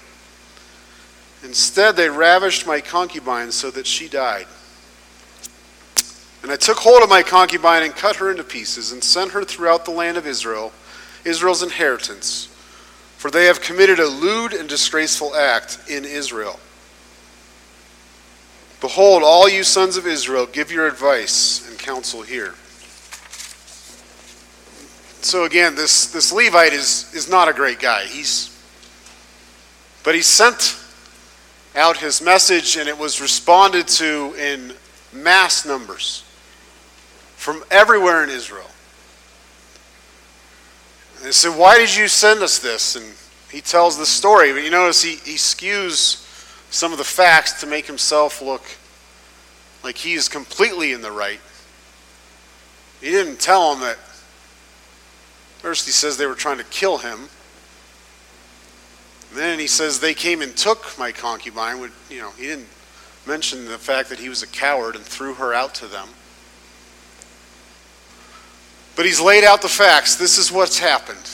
Instead, 1.41 1.95
they 1.95 2.09
ravished 2.09 2.67
my 2.67 2.81
concubine 2.81 3.49
so 3.53 3.71
that 3.71 3.87
she 3.87 4.09
died. 4.09 4.45
And 6.41 6.51
I 6.51 6.57
took 6.57 6.79
hold 6.79 7.01
of 7.01 7.07
my 7.07 7.23
concubine 7.23 7.83
and 7.83 7.95
cut 7.95 8.17
her 8.17 8.29
into 8.29 8.43
pieces 8.43 8.91
and 8.91 9.01
sent 9.01 9.31
her 9.31 9.45
throughout 9.45 9.85
the 9.85 9.91
land 9.91 10.17
of 10.17 10.27
Israel, 10.27 10.73
Israel's 11.23 11.63
inheritance, 11.63 12.47
for 13.15 13.31
they 13.31 13.45
have 13.45 13.61
committed 13.61 13.99
a 13.99 14.07
lewd 14.07 14.51
and 14.51 14.67
disgraceful 14.67 15.33
act 15.33 15.79
in 15.87 16.03
Israel. 16.03 16.59
Behold, 18.81 19.23
all 19.23 19.47
you 19.47 19.63
sons 19.63 19.95
of 19.95 20.05
Israel, 20.05 20.45
give 20.45 20.73
your 20.73 20.87
advice 20.87 21.65
and 21.69 21.79
counsel 21.79 22.21
here. 22.21 22.55
So 25.23 25.45
again, 25.45 25.75
this, 25.75 26.07
this 26.11 26.31
Levite 26.31 26.73
is, 26.73 27.13
is 27.13 27.29
not 27.29 27.47
a 27.47 27.53
great 27.53 27.79
guy. 27.79 28.03
He's 28.03 28.53
but 30.03 30.15
he 30.15 30.21
sent 30.21 30.77
out 31.75 31.97
his 31.97 32.21
message 32.21 32.75
and 32.75 32.89
it 32.89 32.97
was 32.97 33.21
responded 33.21 33.87
to 33.87 34.35
in 34.37 34.73
mass 35.13 35.65
numbers 35.65 36.23
from 37.37 37.63
everywhere 37.71 38.23
in 38.23 38.29
Israel. 38.29 38.69
And 41.17 41.25
they 41.25 41.31
said, 41.31 41.57
Why 41.57 41.77
did 41.77 41.95
you 41.95 42.07
send 42.07 42.43
us 42.43 42.59
this? 42.59 42.97
And 42.97 43.05
he 43.49 43.61
tells 43.61 43.97
the 43.97 44.05
story, 44.05 44.51
but 44.51 44.63
you 44.63 44.71
notice 44.71 45.01
he, 45.01 45.15
he 45.15 45.37
skews 45.37 46.19
some 46.69 46.91
of 46.91 46.97
the 46.97 47.03
facts 47.03 47.61
to 47.61 47.67
make 47.67 47.85
himself 47.85 48.41
look 48.41 48.63
like 49.83 49.97
he's 49.97 50.27
completely 50.27 50.91
in 50.91 51.01
the 51.01 51.11
right. 51.11 51.39
He 52.99 53.09
didn't 53.09 53.39
tell 53.39 53.71
them 53.71 53.81
that. 53.81 53.97
First, 55.63 55.85
he 55.85 55.93
says 55.93 56.17
they 56.17 56.25
were 56.25 56.35
trying 56.35 56.57
to 56.57 56.65
kill 56.65 56.97
him. 56.97 57.29
then 59.33 59.59
he 59.59 59.65
says 59.67 60.01
they 60.01 60.13
came 60.13 60.41
and 60.41 60.53
took 60.57 60.99
my 60.99 61.13
concubine. 61.13 61.79
Would 61.79 61.93
You 62.09 62.19
know, 62.19 62.31
he 62.31 62.47
didn't 62.47 62.67
mention 63.25 63.63
the 63.63 63.77
fact 63.77 64.09
that 64.09 64.19
he 64.19 64.27
was 64.27 64.43
a 64.43 64.47
coward 64.47 64.97
and 64.97 65.05
threw 65.05 65.33
her 65.35 65.53
out 65.53 65.73
to 65.75 65.87
them. 65.87 66.09
But 68.97 69.05
he's 69.05 69.21
laid 69.21 69.45
out 69.45 69.61
the 69.61 69.69
facts. 69.69 70.17
This 70.17 70.37
is 70.37 70.51
what's 70.51 70.79
happened. 70.79 71.31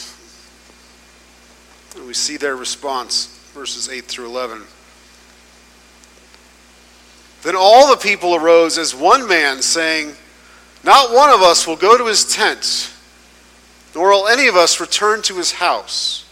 And 1.96 2.06
we 2.06 2.14
see 2.14 2.36
their 2.36 2.54
response, 2.54 3.36
verses 3.52 3.88
8 3.88 4.04
through 4.04 4.26
11. 4.26 4.62
Then 7.42 7.56
all 7.56 7.90
the 7.90 8.00
people 8.00 8.36
arose 8.36 8.78
as 8.78 8.94
one 8.94 9.26
man, 9.26 9.60
saying, 9.60 10.14
Not 10.84 11.12
one 11.12 11.30
of 11.30 11.40
us 11.40 11.66
will 11.66 11.74
go 11.74 11.98
to 11.98 12.06
his 12.06 12.24
tent, 12.24 12.92
nor 13.94 14.10
will 14.10 14.28
any 14.28 14.46
of 14.46 14.56
us 14.56 14.80
return 14.80 15.22
to 15.22 15.36
his 15.36 15.52
house. 15.52 16.24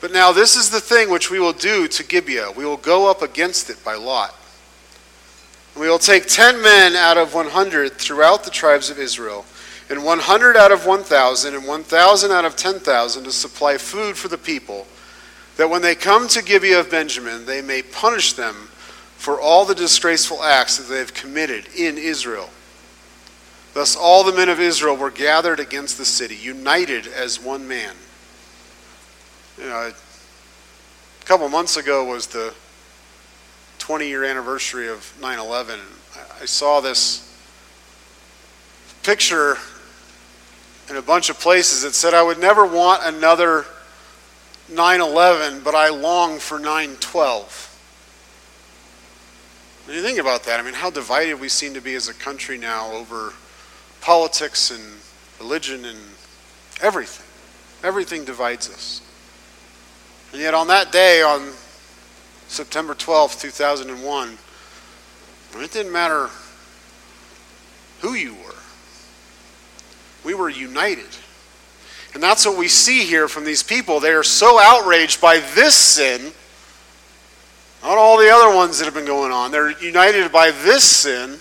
But 0.00 0.12
now 0.12 0.30
this 0.30 0.54
is 0.54 0.70
the 0.70 0.80
thing 0.80 1.10
which 1.10 1.30
we 1.30 1.40
will 1.40 1.52
do 1.52 1.88
to 1.88 2.04
Gibeah. 2.04 2.52
We 2.52 2.64
will 2.64 2.76
go 2.76 3.10
up 3.10 3.22
against 3.22 3.68
it 3.68 3.84
by 3.84 3.94
lot. 3.96 4.34
And 5.74 5.82
we 5.82 5.88
will 5.88 5.98
take 5.98 6.26
ten 6.26 6.62
men 6.62 6.94
out 6.94 7.18
of 7.18 7.34
one 7.34 7.48
hundred 7.48 7.94
throughout 7.94 8.44
the 8.44 8.50
tribes 8.50 8.90
of 8.90 8.98
Israel, 8.98 9.44
and 9.90 10.04
one 10.04 10.20
hundred 10.20 10.56
out 10.56 10.70
of 10.70 10.86
one 10.86 11.02
thousand, 11.02 11.54
and 11.54 11.66
one 11.66 11.82
thousand 11.82 12.30
out 12.30 12.44
of 12.44 12.54
ten 12.56 12.78
thousand 12.78 13.24
to 13.24 13.32
supply 13.32 13.76
food 13.76 14.16
for 14.16 14.28
the 14.28 14.38
people, 14.38 14.86
that 15.56 15.68
when 15.68 15.82
they 15.82 15.96
come 15.96 16.28
to 16.28 16.42
Gibeah 16.42 16.80
of 16.80 16.90
Benjamin, 16.90 17.44
they 17.44 17.60
may 17.60 17.82
punish 17.82 18.34
them 18.34 18.68
for 19.16 19.40
all 19.40 19.64
the 19.64 19.74
disgraceful 19.74 20.44
acts 20.44 20.76
that 20.76 20.84
they 20.84 21.00
have 21.00 21.12
committed 21.12 21.66
in 21.74 21.98
Israel. 21.98 22.48
Thus, 23.78 23.94
all 23.94 24.24
the 24.24 24.32
men 24.32 24.48
of 24.48 24.58
Israel 24.58 24.96
were 24.96 25.08
gathered 25.08 25.60
against 25.60 25.98
the 25.98 26.04
city, 26.04 26.34
united 26.34 27.06
as 27.06 27.40
one 27.40 27.68
man. 27.68 27.94
You 29.56 29.66
know, 29.66 29.92
a 29.92 31.24
couple 31.24 31.48
months 31.48 31.76
ago 31.76 32.04
was 32.04 32.26
the 32.26 32.52
20 33.78 34.08
year 34.08 34.24
anniversary 34.24 34.88
of 34.88 35.16
9 35.20 35.38
11. 35.38 35.78
I 36.40 36.44
saw 36.44 36.80
this 36.80 37.32
picture 39.04 39.58
in 40.90 40.96
a 40.96 41.02
bunch 41.02 41.30
of 41.30 41.38
places 41.38 41.82
that 41.82 41.94
said, 41.94 42.14
I 42.14 42.22
would 42.24 42.40
never 42.40 42.66
want 42.66 43.02
another 43.04 43.64
9 44.68 45.00
11, 45.00 45.60
but 45.62 45.76
I 45.76 45.90
long 45.90 46.40
for 46.40 46.58
9 46.58 46.96
12. 46.96 47.64
When 49.86 49.96
you 49.96 50.02
think 50.02 50.18
about 50.18 50.42
that, 50.46 50.58
I 50.58 50.64
mean, 50.64 50.74
how 50.74 50.90
divided 50.90 51.38
we 51.38 51.48
seem 51.48 51.74
to 51.74 51.80
be 51.80 51.94
as 51.94 52.08
a 52.08 52.14
country 52.14 52.58
now 52.58 52.90
over 52.90 53.34
politics 54.00 54.70
and 54.70 54.82
religion 55.38 55.84
and 55.84 55.98
everything. 56.80 57.26
Everything 57.82 58.24
divides 58.24 58.68
us. 58.70 59.00
And 60.32 60.40
yet, 60.40 60.54
on 60.54 60.66
that 60.68 60.92
day, 60.92 61.22
on 61.22 61.52
September 62.48 62.94
12, 62.94 63.40
2001, 63.40 64.38
it 65.60 65.72
didn't 65.72 65.92
matter 65.92 66.28
who 68.00 68.14
you 68.14 68.34
were, 68.34 68.54
we 70.24 70.34
were 70.34 70.48
united. 70.48 71.08
And 72.14 72.22
that's 72.22 72.46
what 72.46 72.56
we 72.56 72.68
see 72.68 73.04
here 73.04 73.28
from 73.28 73.44
these 73.44 73.62
people. 73.62 74.00
They 74.00 74.12
are 74.12 74.22
so 74.22 74.58
outraged 74.60 75.20
by 75.20 75.40
this 75.54 75.74
sin 75.74 76.32
not 77.82 77.96
all 77.96 78.18
the 78.18 78.30
other 78.30 78.54
ones 78.54 78.78
that 78.78 78.86
have 78.86 78.94
been 78.94 79.04
going 79.04 79.32
on. 79.32 79.50
They're 79.50 79.78
united 79.80 80.32
by 80.32 80.50
this 80.50 80.84
sin 80.84 81.38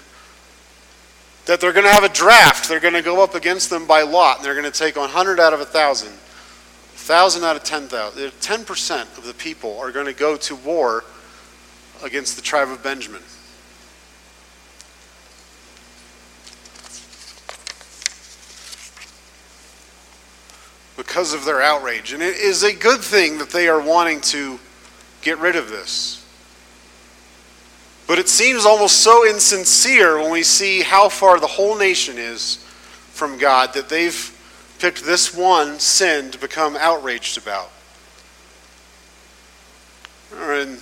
that 1.47 1.61
they're 1.61 1.73
going 1.73 1.85
to 1.85 1.91
have 1.91 2.03
a 2.03 2.09
draft. 2.09 2.67
They're 2.67 2.81
going 2.81 2.93
to 2.93 3.01
go 3.01 3.23
up 3.23 3.33
against 3.33 3.69
them 3.69 3.87
by 3.87 4.01
lot. 4.01 4.37
And 4.37 4.45
they're 4.45 4.53
going 4.53 4.71
to 4.71 4.79
take 4.79 4.97
100 4.97 5.39
out 5.39 5.53
of 5.53 5.59
1,000, 5.59 6.09
1,000 6.09 7.43
out 7.43 7.55
of 7.55 7.63
10,000. 7.63 8.31
10% 8.31 9.17
of 9.17 9.23
the 9.23 9.33
people 9.33 9.79
are 9.79 9.91
going 9.91 10.05
to 10.05 10.13
go 10.13 10.35
to 10.35 10.55
war 10.57 11.05
against 12.03 12.35
the 12.35 12.41
tribe 12.41 12.67
of 12.67 12.83
Benjamin. 12.83 13.21
Because 20.97 21.33
of 21.33 21.45
their 21.45 21.61
outrage. 21.61 22.11
And 22.11 22.21
it 22.21 22.35
is 22.35 22.63
a 22.63 22.73
good 22.73 22.99
thing 22.99 23.37
that 23.37 23.51
they 23.51 23.69
are 23.69 23.81
wanting 23.81 24.19
to 24.21 24.59
get 25.21 25.37
rid 25.37 25.55
of 25.55 25.69
this. 25.69 26.26
But 28.07 28.19
it 28.19 28.29
seems 28.29 28.65
almost 28.65 28.99
so 29.03 29.27
insincere 29.27 30.17
when 30.17 30.31
we 30.31 30.41
see 30.41 30.81
how 30.81 31.09
far 31.09 31.41
the 31.41 31.47
whole 31.47 31.77
nation 31.77 32.17
is 32.17 32.55
from 33.11 33.37
God 33.37 33.73
that 33.73 33.89
they've 33.89 34.33
picked 34.79 35.03
this 35.03 35.35
one 35.35 35.77
sin 35.79 36.31
to 36.31 36.37
become 36.37 36.77
outraged 36.77 37.37
about. 37.37 37.69
In 40.31 40.77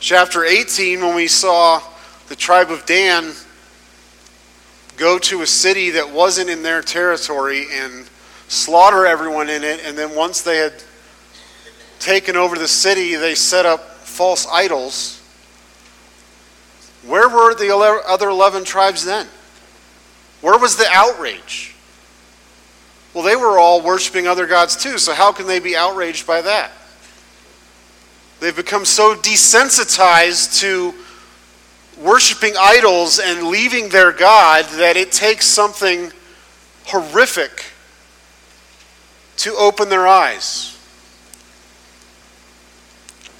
chapter 0.00 0.44
18, 0.44 1.00
when 1.00 1.14
we 1.14 1.26
saw 1.26 1.82
the 2.28 2.36
tribe 2.36 2.70
of 2.70 2.86
Dan 2.86 3.32
go 4.96 5.18
to 5.18 5.42
a 5.42 5.46
city 5.46 5.90
that 5.90 6.10
wasn't 6.10 6.48
in 6.48 6.62
their 6.62 6.80
territory 6.80 7.66
and 7.70 8.08
slaughter 8.48 9.04
everyone 9.04 9.50
in 9.50 9.62
it, 9.62 9.80
and 9.84 9.98
then 9.98 10.14
once 10.14 10.40
they 10.40 10.56
had 10.56 10.82
taken 11.98 12.34
over 12.36 12.56
the 12.56 12.68
city, 12.68 13.14
they 13.16 13.34
set 13.34 13.66
up 13.66 13.95
false 14.16 14.46
idols, 14.50 15.20
where 17.04 17.28
were 17.28 17.54
the 17.54 17.74
other 17.74 18.28
11 18.28 18.64
tribes 18.64 19.04
then? 19.04 19.26
Where 20.40 20.58
was 20.58 20.76
the 20.76 20.86
outrage? 20.90 21.74
Well, 23.12 23.22
they 23.22 23.36
were 23.36 23.58
all 23.58 23.82
worshiping 23.82 24.26
other 24.26 24.46
gods 24.46 24.74
too, 24.74 24.98
so 24.98 25.12
how 25.12 25.32
can 25.32 25.46
they 25.46 25.58
be 25.58 25.76
outraged 25.76 26.26
by 26.26 26.40
that? 26.42 26.72
They've 28.40 28.56
become 28.56 28.84
so 28.84 29.14
desensitized 29.14 30.60
to 30.60 30.94
worshiping 31.98 32.54
idols 32.58 33.18
and 33.18 33.48
leaving 33.48 33.88
their 33.88 34.12
God 34.12 34.64
that 34.76 34.96
it 34.96 35.12
takes 35.12 35.46
something 35.46 36.12
horrific 36.86 37.64
to 39.38 39.54
open 39.56 39.88
their 39.88 40.06
eyes. 40.06 40.75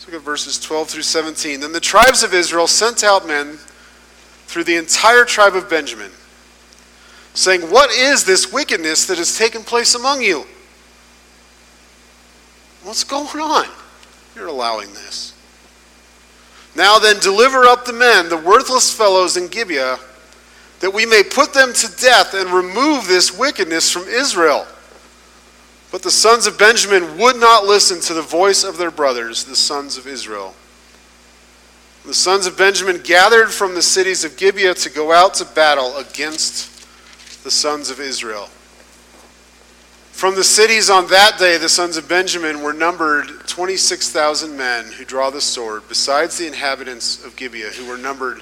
Look 0.06 0.14
at 0.14 0.22
verses 0.22 0.58
12 0.60 0.88
through 0.88 1.02
17. 1.02 1.60
Then 1.60 1.72
the 1.72 1.80
tribes 1.80 2.22
of 2.22 2.32
Israel 2.32 2.68
sent 2.68 3.02
out 3.02 3.26
men 3.26 3.58
through 4.46 4.62
the 4.62 4.76
entire 4.76 5.24
tribe 5.24 5.56
of 5.56 5.68
Benjamin, 5.68 6.12
saying, 7.34 7.62
What 7.62 7.90
is 7.90 8.24
this 8.24 8.52
wickedness 8.52 9.06
that 9.06 9.18
has 9.18 9.36
taken 9.36 9.64
place 9.64 9.96
among 9.96 10.22
you? 10.22 10.46
What's 12.84 13.02
going 13.02 13.26
on? 13.40 13.66
You're 14.36 14.46
allowing 14.46 14.92
this. 14.94 15.34
Now 16.76 17.00
then, 17.00 17.18
deliver 17.18 17.64
up 17.64 17.84
the 17.84 17.92
men, 17.92 18.28
the 18.28 18.36
worthless 18.36 18.94
fellows 18.94 19.36
in 19.36 19.48
Gibeah, 19.48 19.98
that 20.80 20.94
we 20.94 21.04
may 21.04 21.24
put 21.24 21.52
them 21.52 21.72
to 21.72 21.96
death 21.96 22.32
and 22.34 22.50
remove 22.50 23.08
this 23.08 23.36
wickedness 23.36 23.90
from 23.90 24.04
Israel. 24.04 24.68
But 25.90 26.02
the 26.02 26.10
sons 26.10 26.46
of 26.46 26.58
Benjamin 26.58 27.18
would 27.18 27.36
not 27.36 27.64
listen 27.64 28.00
to 28.02 28.14
the 28.14 28.22
voice 28.22 28.64
of 28.64 28.76
their 28.76 28.90
brothers, 28.90 29.44
the 29.44 29.56
sons 29.56 29.96
of 29.96 30.06
Israel. 30.06 30.54
The 32.04 32.14
sons 32.14 32.46
of 32.46 32.56
Benjamin 32.56 33.00
gathered 33.02 33.50
from 33.50 33.74
the 33.74 33.82
cities 33.82 34.24
of 34.24 34.36
Gibeah 34.36 34.74
to 34.74 34.90
go 34.90 35.12
out 35.12 35.34
to 35.34 35.44
battle 35.44 35.96
against 35.96 36.72
the 37.44 37.50
sons 37.50 37.90
of 37.90 38.00
Israel. 38.00 38.48
From 40.12 40.34
the 40.34 40.44
cities 40.44 40.88
on 40.88 41.08
that 41.08 41.38
day, 41.38 41.58
the 41.58 41.68
sons 41.68 41.96
of 41.96 42.08
Benjamin 42.08 42.62
were 42.62 42.72
numbered 42.72 43.46
26,000 43.48 44.56
men 44.56 44.86
who 44.92 45.04
draw 45.04 45.30
the 45.30 45.40
sword, 45.40 45.82
besides 45.88 46.38
the 46.38 46.46
inhabitants 46.46 47.22
of 47.22 47.36
Gibeah, 47.36 47.70
who 47.70 47.86
were 47.86 47.98
numbered 47.98 48.40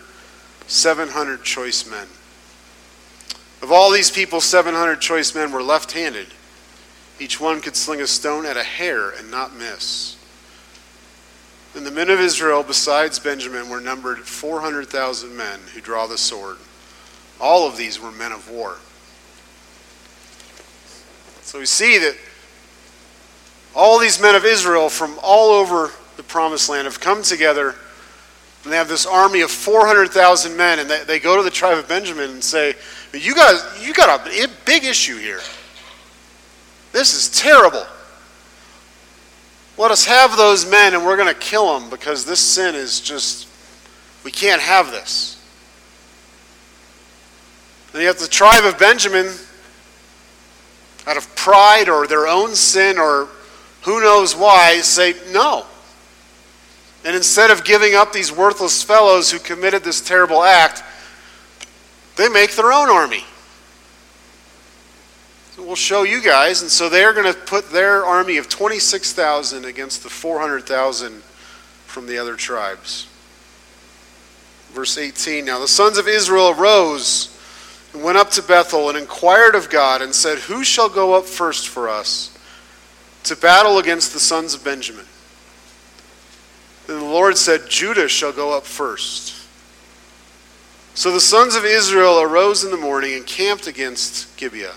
700 0.67 1.43
choice 1.43 1.91
men. 1.91 2.07
Of 3.61 3.73
all 3.73 3.91
these 3.91 4.11
people, 4.11 4.41
700 4.41 5.01
choice 5.01 5.35
men 5.35 5.51
were 5.51 5.63
left 5.63 5.93
handed. 5.93 6.29
Each 7.21 7.41
one 7.41 7.61
could 7.61 7.77
sling 7.77 8.01
a 8.01 8.07
stone 8.07 8.45
at 8.45 8.57
a 8.57 8.63
hair 8.63 9.11
and 9.11 9.31
not 9.31 9.55
miss. 9.55 10.17
And 11.75 11.85
the 11.85 11.91
men 11.91 12.11
of 12.11 12.21
Israel, 12.21 12.63
besides 12.63 13.19
Benjamin, 13.19 13.69
were 13.69 13.81
numbered 13.81 14.21
400,000 14.21 15.37
men 15.37 15.61
who 15.75 15.81
draw 15.81 16.07
the 16.07 16.19
sword. 16.19 16.57
All 17.41 17.67
of 17.67 17.77
these 17.77 18.01
were 18.01 18.13
men 18.13 18.33
of 18.33 18.49
war. 18.51 18.77
So 21.43 21.59
we 21.59 21.67
see 21.67 21.99
that 21.99 22.17
all 23.75 23.99
these 23.99 24.21
men 24.21 24.35
of 24.35 24.45
Israel 24.45 24.89
from 24.89 25.19
all 25.23 25.51
over 25.51 25.91
the 26.17 26.23
promised 26.23 26.69
land 26.69 26.85
have 26.85 27.01
come 27.01 27.23
together 27.23 27.75
and 28.63 28.73
they 28.73 28.77
have 28.77 28.89
this 28.89 29.05
army 29.05 29.43
of 29.43 29.51
400,000 29.51 30.57
men 30.57 30.79
and 30.79 30.89
they, 30.89 31.05
they 31.05 31.21
go 31.21 31.37
to 31.37 31.43
the 31.43 31.51
tribe 31.51 31.77
of 31.77 31.87
Benjamin 31.87 32.31
and 32.31 32.43
say, 32.43 32.75
you 33.13 33.35
guys, 33.35 33.63
you 33.81 33.93
got 33.93 34.27
a 34.27 34.49
big 34.65 34.85
issue 34.85 35.17
here. 35.17 35.41
This 36.95 37.13
is 37.13 37.29
terrible. 37.29 37.85
Let 39.77 39.91
us 39.91 40.05
have 40.05 40.37
those 40.37 40.65
men 40.65 40.95
and 40.95 41.05
we're 41.05 41.17
going 41.17 41.29
to 41.29 41.35
kill 41.35 41.77
them 41.77 41.91
because 41.91 42.25
this 42.25 42.39
sin 42.39 42.77
is 42.77 43.01
just, 43.01 43.49
we 44.23 44.31
can't 44.31 44.63
have 44.63 44.93
this. 44.93 45.43
And 47.93 48.01
have 48.05 48.21
the 48.21 48.29
tribe 48.29 48.65
of 48.65 48.79
Benjamin 48.79 49.27
out 51.09 51.17
of 51.17 51.35
pride 51.35 51.89
or 51.89 52.07
their 52.07 52.29
own 52.29 52.55
sin 52.55 52.97
or 52.97 53.29
who 53.83 54.01
knows 54.01 54.37
why, 54.37 54.81
say 54.81 55.15
no. 55.33 55.67
And 57.05 57.17
instead 57.17 57.51
of 57.51 57.65
giving 57.65 57.97
up 57.97 58.13
these 58.13 58.31
worthless 58.31 58.85
fellows 58.85 59.33
who 59.33 59.41
committed 59.41 59.83
this 59.83 60.01
terrible 60.01 60.45
act, 60.45 60.85
they 62.15 62.29
make 62.29 62.55
their 62.55 62.73
own 62.73 62.89
army. 62.89 63.25
We'll 65.57 65.77
show 65.77 66.03
you 66.03 66.21
guys. 66.21 66.63
And 66.63 66.71
so 66.71 66.89
they're 66.89 67.13
going 67.13 67.33
to 67.33 67.39
put 67.39 67.71
their 67.71 68.05
army 68.05 68.39
of 68.39 68.49
26,000 68.49 69.65
against 69.65 70.03
the 70.03 70.11
400,000 70.11 71.23
from 71.87 72.07
the 72.07 72.19
other 72.19 72.35
tribes. 72.35 73.07
Verse 74.73 74.99
18 74.99 75.45
Now 75.45 75.61
the 75.61 75.69
sons 75.69 75.99
of 75.99 76.09
Israel 76.09 76.51
arose 76.51 77.31
and 77.93 78.03
went 78.03 78.19
up 78.19 78.31
to 78.33 78.43
Bethel 78.43 78.89
and 78.89 78.99
inquired 78.99 79.55
of 79.55 79.71
God 79.71 80.03
and 80.03 80.13
said, 80.13 80.39
Who 80.39 80.65
shall 80.65 80.89
go 80.89 81.15
up 81.15 81.25
first 81.25 81.69
for 81.69 81.89
us 81.89 82.37
to 83.23 83.37
battle 83.37 83.79
against 83.79 84.13
the 84.13 84.19
sons 84.19 84.55
of 84.55 84.65
Benjamin? 84.65 85.07
Then 86.89 86.99
the 86.99 87.05
Lord 87.05 87.39
said, 87.39 87.71
Judah 87.71 88.09
shall 88.09 88.33
go 88.33 88.57
up 88.57 88.65
first. 88.65 89.47
So 90.97 91.11
the 91.11 91.21
sons 91.21 91.55
of 91.55 91.65
Israel 91.65 92.21
arose 92.21 92.65
in 92.65 92.71
the 92.71 92.77
morning 92.77 93.15
and 93.15 93.27
camped 93.27 93.67
against 93.67 94.37
Gibeah. 94.37 94.75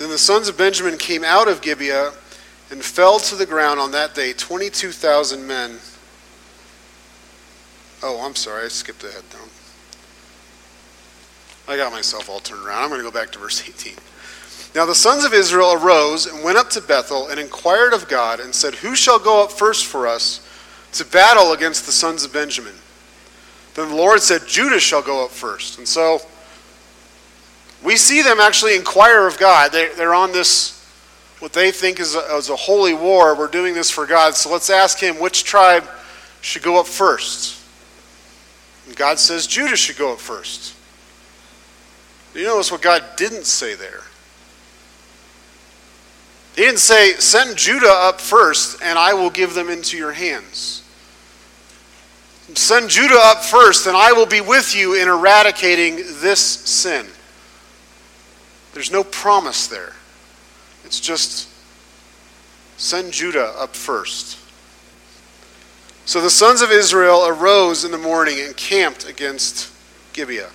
Then 0.00 0.08
the 0.08 0.16
sons 0.16 0.48
of 0.48 0.56
Benjamin 0.56 0.96
came 0.96 1.22
out 1.22 1.46
of 1.46 1.60
Gibeah 1.60 2.14
and 2.70 2.82
fell 2.82 3.18
to 3.18 3.36
the 3.36 3.44
ground 3.44 3.78
on 3.78 3.90
that 3.90 4.14
day 4.14 4.32
22,000 4.32 5.46
men. 5.46 5.78
Oh, 8.02 8.24
I'm 8.24 8.34
sorry, 8.34 8.64
I 8.64 8.68
skipped 8.68 9.04
ahead 9.04 9.22
down. 9.30 9.46
I 11.68 11.76
got 11.76 11.92
myself 11.92 12.30
all 12.30 12.40
turned 12.40 12.66
around. 12.66 12.82
I'm 12.82 12.88
going 12.88 13.02
to 13.02 13.04
go 13.04 13.10
back 13.10 13.30
to 13.32 13.38
verse 13.38 13.62
18. 13.68 13.92
Now 14.74 14.86
the 14.86 14.94
sons 14.94 15.26
of 15.26 15.34
Israel 15.34 15.74
arose 15.74 16.24
and 16.24 16.42
went 16.42 16.56
up 16.56 16.70
to 16.70 16.80
Bethel 16.80 17.28
and 17.28 17.38
inquired 17.38 17.92
of 17.92 18.08
God 18.08 18.40
and 18.40 18.54
said, 18.54 18.76
Who 18.76 18.96
shall 18.96 19.18
go 19.18 19.44
up 19.44 19.52
first 19.52 19.84
for 19.84 20.06
us 20.06 20.40
to 20.92 21.04
battle 21.04 21.52
against 21.52 21.84
the 21.84 21.92
sons 21.92 22.24
of 22.24 22.32
Benjamin? 22.32 22.74
Then 23.74 23.90
the 23.90 23.96
Lord 23.96 24.22
said, 24.22 24.46
Judah 24.46 24.80
shall 24.80 25.02
go 25.02 25.22
up 25.26 25.30
first. 25.30 25.76
And 25.76 25.86
so 25.86 26.22
we 27.82 27.96
see 27.96 28.22
them 28.22 28.40
actually 28.40 28.76
inquire 28.76 29.26
of 29.26 29.38
God. 29.38 29.72
They're 29.72 30.14
on 30.14 30.32
this 30.32 30.80
what 31.40 31.54
they 31.54 31.72
think 31.72 31.98
is 32.00 32.14
a, 32.14 32.36
is 32.36 32.50
a 32.50 32.56
holy 32.56 32.92
war. 32.92 33.34
We're 33.34 33.48
doing 33.48 33.74
this 33.74 33.90
for 33.90 34.06
God. 34.06 34.34
So 34.34 34.52
let's 34.52 34.68
ask 34.68 34.98
him 34.98 35.18
which 35.18 35.42
tribe 35.42 35.88
should 36.42 36.62
go 36.62 36.78
up 36.78 36.86
first. 36.86 37.58
And 38.86 38.94
God 38.94 39.18
says 39.18 39.46
Judah 39.46 39.76
should 39.76 39.96
go 39.96 40.12
up 40.12 40.20
first. 40.20 40.74
You 42.34 42.44
notice 42.44 42.70
what 42.70 42.82
God 42.82 43.02
didn't 43.16 43.46
say 43.46 43.74
there. 43.74 44.02
He 46.54 46.62
didn't 46.62 46.80
say, 46.80 47.14
Send 47.14 47.56
Judah 47.56 47.90
up 47.90 48.20
first, 48.20 48.82
and 48.82 48.98
I 48.98 49.14
will 49.14 49.30
give 49.30 49.54
them 49.54 49.70
into 49.70 49.96
your 49.96 50.12
hands. 50.12 50.82
Send 52.54 52.90
Judah 52.90 53.18
up 53.18 53.44
first, 53.44 53.86
and 53.86 53.96
I 53.96 54.12
will 54.12 54.26
be 54.26 54.40
with 54.40 54.74
you 54.74 55.00
in 55.00 55.08
eradicating 55.08 55.96
this 56.20 56.40
sin. 56.40 57.06
There's 58.72 58.90
no 58.90 59.04
promise 59.04 59.66
there. 59.66 59.92
It's 60.84 61.00
just 61.00 61.48
send 62.76 63.12
Judah 63.12 63.54
up 63.58 63.74
first. 63.74 64.38
So 66.06 66.20
the 66.20 66.30
sons 66.30 66.62
of 66.62 66.70
Israel 66.70 67.26
arose 67.26 67.84
in 67.84 67.90
the 67.90 67.98
morning 67.98 68.40
and 68.40 68.56
camped 68.56 69.08
against 69.08 69.72
Gibeah. 70.12 70.50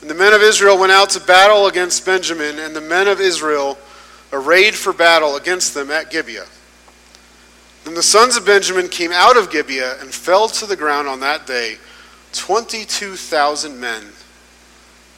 And 0.00 0.10
the 0.10 0.14
men 0.14 0.34
of 0.34 0.42
Israel 0.42 0.78
went 0.78 0.92
out 0.92 1.10
to 1.10 1.20
battle 1.20 1.66
against 1.66 2.04
Benjamin, 2.04 2.58
and 2.58 2.76
the 2.76 2.80
men 2.80 3.08
of 3.08 3.20
Israel 3.20 3.78
arrayed 4.32 4.74
for 4.74 4.92
battle 4.92 5.36
against 5.36 5.74
them 5.74 5.90
at 5.90 6.10
Gibeah. 6.10 6.46
Then 7.84 7.94
the 7.94 8.02
sons 8.02 8.36
of 8.36 8.44
Benjamin 8.44 8.88
came 8.88 9.12
out 9.12 9.36
of 9.36 9.50
Gibeah 9.50 10.00
and 10.00 10.12
fell 10.12 10.48
to 10.48 10.66
the 10.66 10.76
ground 10.76 11.08
on 11.08 11.20
that 11.20 11.46
day 11.46 11.78
22,000 12.32 13.78
men 13.78 14.02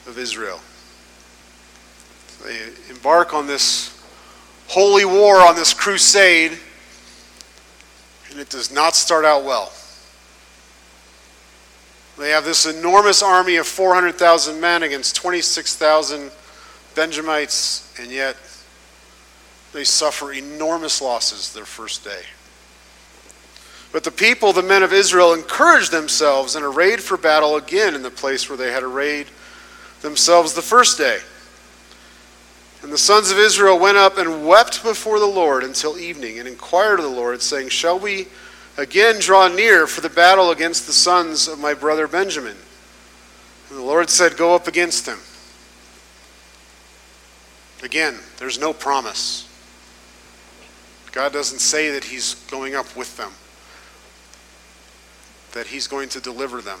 of 0.07 0.17
Israel. 0.17 0.61
They 2.43 2.69
embark 2.89 3.33
on 3.33 3.47
this 3.47 3.97
holy 4.67 5.05
war, 5.05 5.37
on 5.37 5.55
this 5.55 5.73
crusade, 5.73 6.57
and 8.29 8.39
it 8.39 8.49
does 8.49 8.71
not 8.71 8.95
start 8.95 9.25
out 9.25 9.43
well. 9.43 9.71
They 12.17 12.31
have 12.31 12.45
this 12.45 12.65
enormous 12.65 13.21
army 13.21 13.57
of 13.57 13.67
400,000 13.67 14.59
men 14.59 14.83
against 14.83 15.15
26,000 15.15 16.31
Benjamites, 16.95 17.93
and 17.99 18.11
yet 18.11 18.35
they 19.71 19.83
suffer 19.83 20.33
enormous 20.33 20.99
losses 20.99 21.53
their 21.53 21.65
first 21.65 22.03
day. 22.03 22.21
But 23.91 24.03
the 24.03 24.11
people, 24.11 24.51
the 24.51 24.63
men 24.63 24.81
of 24.81 24.93
Israel, 24.93 25.33
encouraged 25.33 25.91
themselves 25.91 26.55
and 26.55 26.65
arrayed 26.65 27.01
for 27.01 27.17
battle 27.17 27.55
again 27.55 27.93
in 27.93 28.01
the 28.01 28.09
place 28.09 28.49
where 28.49 28.57
they 28.57 28.71
had 28.71 28.83
arrayed 28.83 29.27
themselves 30.01 30.53
the 30.53 30.61
first 30.61 30.97
day. 30.97 31.19
And 32.87 32.93
the 32.93 32.97
sons 32.97 33.31
of 33.31 33.37
Israel 33.37 33.77
went 33.77 33.97
up 33.97 34.17
and 34.17 34.47
wept 34.47 34.81
before 34.81 35.19
the 35.19 35.25
Lord 35.25 35.65
until 35.65 35.99
evening, 35.99 36.39
and 36.39 36.47
inquired 36.47 36.99
of 36.99 37.03
the 37.03 37.11
Lord, 37.11 37.41
saying, 37.41 37.67
Shall 37.67 37.99
we 37.99 38.27
again 38.77 39.19
draw 39.19 39.49
near 39.49 39.87
for 39.87 39.99
the 39.99 40.09
battle 40.09 40.51
against 40.51 40.87
the 40.87 40.93
sons 40.93 41.49
of 41.49 41.59
my 41.59 41.73
brother 41.73 42.07
Benjamin? 42.07 42.55
And 43.69 43.77
the 43.77 43.83
Lord 43.83 44.09
said, 44.09 44.37
Go 44.37 44.55
up 44.55 44.69
against 44.69 45.05
them. 45.05 45.19
Again, 47.83 48.15
there's 48.37 48.57
no 48.57 48.71
promise. 48.71 49.49
God 51.11 51.33
doesn't 51.33 51.59
say 51.59 51.89
that 51.89 52.05
He's 52.05 52.35
going 52.49 52.73
up 52.73 52.95
with 52.95 53.17
them, 53.17 53.33
that 55.51 55.67
He's 55.67 55.87
going 55.87 56.07
to 56.07 56.21
deliver 56.21 56.61
them. 56.61 56.79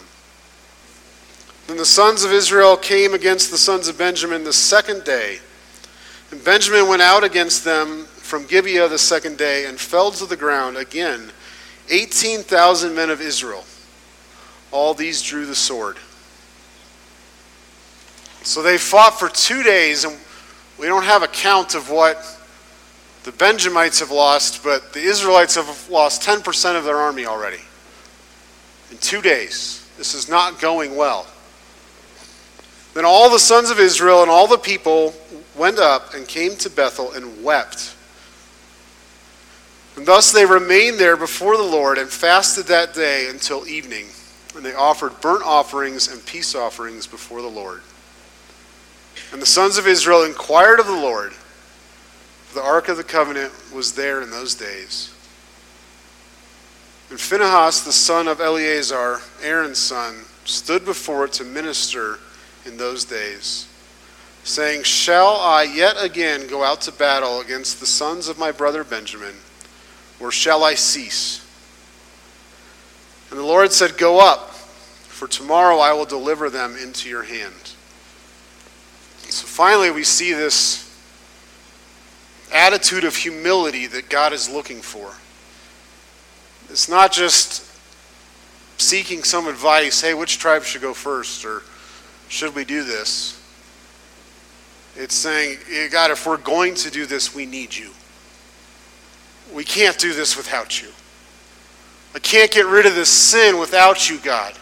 Then 1.67 1.75
the 1.75 1.85
sons 1.85 2.23
of 2.23 2.31
Israel 2.31 2.77
came 2.77 3.13
against 3.13 3.51
the 3.51 3.57
sons 3.57 3.89
of 3.89 3.97
Benjamin 3.97 4.45
the 4.45 4.53
second 4.53 5.03
day. 5.03 5.39
And 6.31 6.43
Benjamin 6.43 6.87
went 6.87 7.01
out 7.01 7.23
against 7.23 7.63
them 7.63 8.05
from 8.05 8.45
Gibeah 8.45 8.89
the 8.89 8.97
second 8.97 9.37
day 9.37 9.65
and 9.65 9.79
fell 9.79 10.11
to 10.11 10.25
the 10.25 10.35
ground 10.35 10.77
again 10.77 11.31
18,000 11.89 12.93
men 12.93 13.09
of 13.09 13.21
Israel. 13.21 13.63
All 14.71 14.93
these 14.93 15.21
drew 15.21 15.45
the 15.45 15.55
sword. 15.55 15.97
So 18.43 18.61
they 18.61 18.77
fought 18.77 19.17
for 19.19 19.29
two 19.29 19.63
days, 19.63 20.03
and 20.03 20.17
we 20.77 20.87
don't 20.87 21.03
have 21.03 21.23
a 21.23 21.27
count 21.27 21.75
of 21.75 21.89
what 21.89 22.17
the 23.23 23.31
Benjamites 23.31 23.99
have 23.99 24.11
lost, 24.11 24.63
but 24.63 24.93
the 24.93 25.01
Israelites 25.01 25.55
have 25.55 25.89
lost 25.89 26.21
10% 26.21 26.77
of 26.77 26.83
their 26.83 26.97
army 26.97 27.25
already 27.25 27.61
in 28.91 28.97
two 28.97 29.21
days. 29.21 29.85
This 29.97 30.13
is 30.13 30.29
not 30.29 30.59
going 30.59 30.95
well. 30.95 31.27
Then 32.93 33.05
all 33.05 33.29
the 33.29 33.39
sons 33.39 33.69
of 33.69 33.79
Israel 33.79 34.21
and 34.21 34.31
all 34.31 34.47
the 34.47 34.57
people 34.57 35.13
went 35.57 35.79
up 35.79 36.13
and 36.13 36.27
came 36.27 36.55
to 36.57 36.69
Bethel 36.69 37.11
and 37.11 37.43
wept. 37.43 37.95
And 39.95 40.05
thus 40.05 40.31
they 40.31 40.45
remained 40.45 40.99
there 40.99 41.17
before 41.17 41.57
the 41.57 41.63
Lord 41.63 41.97
and 41.97 42.09
fasted 42.09 42.65
that 42.67 42.93
day 42.93 43.29
until 43.29 43.67
evening. 43.67 44.07
And 44.55 44.63
they 44.63 44.73
offered 44.73 45.19
burnt 45.21 45.43
offerings 45.43 46.07
and 46.07 46.23
peace 46.25 46.55
offerings 46.55 47.07
before 47.07 47.41
the 47.41 47.47
Lord. 47.47 47.81
And 49.31 49.41
the 49.41 49.47
sons 49.47 49.77
of 49.77 49.87
Israel 49.87 50.23
inquired 50.23 50.79
of 50.79 50.87
the 50.87 50.93
Lord. 50.93 51.33
The 52.53 52.61
ark 52.61 52.87
of 52.89 52.97
the 52.97 53.03
covenant 53.03 53.51
was 53.73 53.93
there 53.93 54.21
in 54.21 54.29
those 54.29 54.55
days. 54.55 55.13
And 57.09 57.19
Phinehas, 57.19 57.81
the 57.81 57.91
son 57.91 58.27
of 58.27 58.41
Eleazar, 58.41 59.19
Aaron's 59.41 59.77
son, 59.77 60.23
stood 60.45 60.85
before 60.85 61.25
it 61.25 61.33
to 61.33 61.43
minister 61.43 62.19
in 62.65 62.77
those 62.77 63.05
days, 63.05 63.67
saying, 64.47 64.83
Shall 64.83 65.35
I 65.35 65.63
yet 65.63 65.95
again 65.99 66.47
go 66.47 66.63
out 66.63 66.81
to 66.81 66.91
battle 66.91 67.41
against 67.41 67.79
the 67.79 67.85
sons 67.85 68.27
of 68.27 68.39
my 68.39 68.51
brother 68.51 68.83
Benjamin, 68.83 69.35
or 70.19 70.31
shall 70.31 70.63
I 70.63 70.75
cease? 70.75 71.45
And 73.29 73.37
the 73.37 73.43
Lord 73.43 73.71
said, 73.73 73.97
Go 73.97 74.19
up, 74.19 74.51
for 74.51 75.27
tomorrow 75.27 75.77
I 75.77 75.93
will 75.93 76.05
deliver 76.05 76.49
them 76.49 76.77
into 76.77 77.09
your 77.09 77.23
hand. 77.23 77.73
So 79.29 79.45
finally, 79.45 79.91
we 79.91 80.05
see 80.05 80.31
this 80.31 80.85
attitude 82.53 83.03
of 83.03 83.15
humility 83.15 83.87
that 83.87 84.09
God 84.09 84.31
is 84.31 84.49
looking 84.49 84.81
for. 84.81 85.13
It's 86.69 86.87
not 86.87 87.11
just 87.11 87.65
seeking 88.79 89.23
some 89.23 89.47
advice 89.47 89.99
hey, 89.99 90.13
which 90.13 90.39
tribe 90.39 90.63
should 90.63 90.81
go 90.81 90.93
first, 90.93 91.43
or 91.43 91.63
should 92.29 92.55
we 92.55 92.63
do 92.63 92.85
this? 92.85 93.36
It's 94.97 95.13
saying, 95.13 95.59
eh, 95.71 95.87
God, 95.89 96.09
if 96.09 96.25
we're 96.25 96.37
going 96.37 96.73
to 96.75 96.89
do 96.89 97.05
this, 97.05 97.35
we 97.35 97.45
need 97.45 97.75
you. 97.75 97.91
We 99.53 99.63
can't 99.63 99.97
do 99.99 100.11
this 100.13 100.35
without 100.35 100.81
you. 100.81 100.89
I 102.15 102.19
can't 102.19 102.49
get 102.49 102.65
rid 102.65 102.87
of 102.87 102.95
this 102.95 103.09
sin 103.09 103.59
without 103.59 104.09
you, 104.09 104.17
God. 104.17 104.53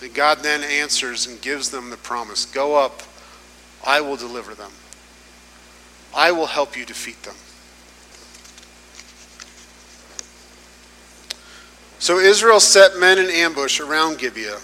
And 0.00 0.14
God 0.14 0.38
then 0.38 0.62
answers 0.62 1.26
and 1.26 1.40
gives 1.40 1.68
them 1.70 1.90
the 1.90 1.96
promise 1.96 2.46
Go 2.46 2.76
up, 2.76 3.02
I 3.84 4.00
will 4.00 4.16
deliver 4.16 4.54
them. 4.54 4.70
I 6.14 6.30
will 6.30 6.46
help 6.46 6.76
you 6.76 6.86
defeat 6.86 7.20
them. 7.24 7.34
So 11.98 12.20
Israel 12.20 12.60
set 12.60 12.96
men 12.98 13.18
in 13.18 13.28
ambush 13.28 13.80
around 13.80 14.18
Gibeah. 14.18 14.60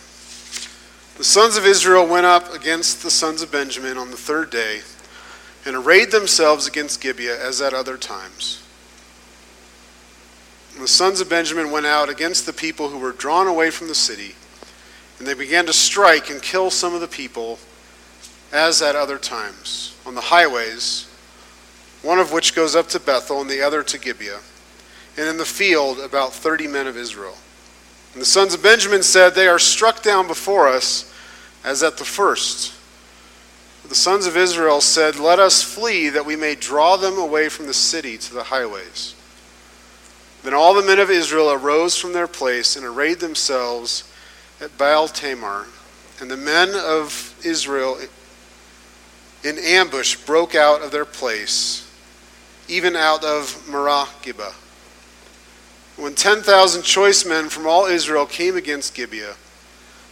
The 1.16 1.24
sons 1.24 1.56
of 1.56 1.64
Israel 1.64 2.06
went 2.06 2.26
up 2.26 2.52
against 2.52 3.02
the 3.02 3.10
sons 3.10 3.40
of 3.40 3.52
Benjamin 3.52 3.96
on 3.96 4.10
the 4.10 4.16
third 4.16 4.50
day 4.50 4.80
and 5.64 5.76
arrayed 5.76 6.10
themselves 6.10 6.66
against 6.66 7.00
Gibeah 7.00 7.40
as 7.40 7.60
at 7.60 7.72
other 7.72 7.96
times. 7.96 8.62
And 10.74 10.82
the 10.82 10.88
sons 10.88 11.20
of 11.20 11.28
Benjamin 11.28 11.70
went 11.70 11.86
out 11.86 12.08
against 12.08 12.46
the 12.46 12.52
people 12.52 12.88
who 12.88 12.98
were 12.98 13.12
drawn 13.12 13.46
away 13.46 13.70
from 13.70 13.86
the 13.86 13.94
city, 13.94 14.34
and 15.18 15.26
they 15.26 15.34
began 15.34 15.66
to 15.66 15.72
strike 15.72 16.30
and 16.30 16.42
kill 16.42 16.68
some 16.70 16.94
of 16.94 17.00
the 17.00 17.06
people 17.06 17.60
as 18.52 18.82
at 18.82 18.96
other 18.96 19.16
times 19.16 19.96
on 20.04 20.16
the 20.16 20.20
highways, 20.20 21.08
one 22.02 22.18
of 22.18 22.32
which 22.32 22.56
goes 22.56 22.74
up 22.74 22.88
to 22.88 22.98
Bethel 22.98 23.40
and 23.40 23.48
the 23.48 23.62
other 23.62 23.84
to 23.84 23.98
Gibeah 23.98 24.40
and 25.16 25.28
in 25.28 25.36
the 25.36 25.44
field 25.44 26.00
about 26.00 26.32
thirty 26.32 26.66
men 26.66 26.88
of 26.88 26.96
Israel. 26.96 27.36
And 28.14 28.22
the 28.22 28.26
sons 28.26 28.54
of 28.54 28.62
Benjamin 28.62 29.02
said, 29.02 29.34
They 29.34 29.48
are 29.48 29.58
struck 29.58 30.02
down 30.02 30.26
before 30.26 30.68
us 30.68 31.12
as 31.64 31.82
at 31.82 31.98
the 31.98 32.04
first. 32.04 32.72
But 33.82 33.90
the 33.90 33.96
sons 33.96 34.26
of 34.26 34.36
Israel 34.36 34.80
said, 34.80 35.18
Let 35.18 35.40
us 35.40 35.62
flee, 35.62 36.08
that 36.10 36.24
we 36.24 36.36
may 36.36 36.54
draw 36.54 36.96
them 36.96 37.18
away 37.18 37.48
from 37.48 37.66
the 37.66 37.74
city 37.74 38.16
to 38.16 38.32
the 38.32 38.44
highways. 38.44 39.14
Then 40.44 40.54
all 40.54 40.74
the 40.74 40.82
men 40.82 41.00
of 41.00 41.10
Israel 41.10 41.50
arose 41.50 41.96
from 41.96 42.12
their 42.12 42.28
place 42.28 42.76
and 42.76 42.84
arrayed 42.86 43.18
themselves 43.18 44.10
at 44.60 44.78
Baal 44.78 45.08
Tamar. 45.08 45.66
And 46.20 46.30
the 46.30 46.36
men 46.36 46.70
of 46.74 47.34
Israel 47.44 47.98
in 49.42 49.58
ambush 49.58 50.16
broke 50.16 50.54
out 50.54 50.82
of 50.82 50.92
their 50.92 51.04
place, 51.04 51.90
even 52.68 52.94
out 52.94 53.24
of 53.24 53.66
Maareh-geba. 53.66 54.54
When 55.96 56.14
10,000 56.14 56.82
choice 56.82 57.24
men 57.24 57.48
from 57.48 57.66
all 57.66 57.86
Israel 57.86 58.26
came 58.26 58.56
against 58.56 58.94
Gibeah, 58.94 59.36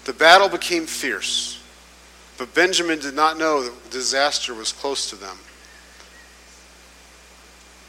the 0.05 0.12
battle 0.12 0.49
became 0.49 0.87
fierce. 0.87 1.61
But 2.38 2.55
Benjamin 2.55 2.99
did 2.99 3.14
not 3.14 3.38
know 3.38 3.62
that 3.62 3.90
disaster 3.90 4.55
was 4.55 4.73
close 4.73 5.11
to 5.11 5.16
them. 5.16 5.38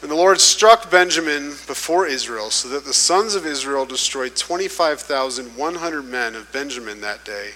And 0.02 0.10
the 0.10 0.16
Lord 0.16 0.40
struck 0.40 0.90
Benjamin 0.90 1.50
before 1.66 2.06
Israel, 2.06 2.50
so 2.50 2.68
that 2.68 2.84
the 2.84 2.92
sons 2.92 3.34
of 3.34 3.46
Israel 3.46 3.86
destroyed 3.86 4.36
25,100 4.36 6.02
men 6.02 6.34
of 6.34 6.52
Benjamin 6.52 7.00
that 7.00 7.24
day, 7.24 7.52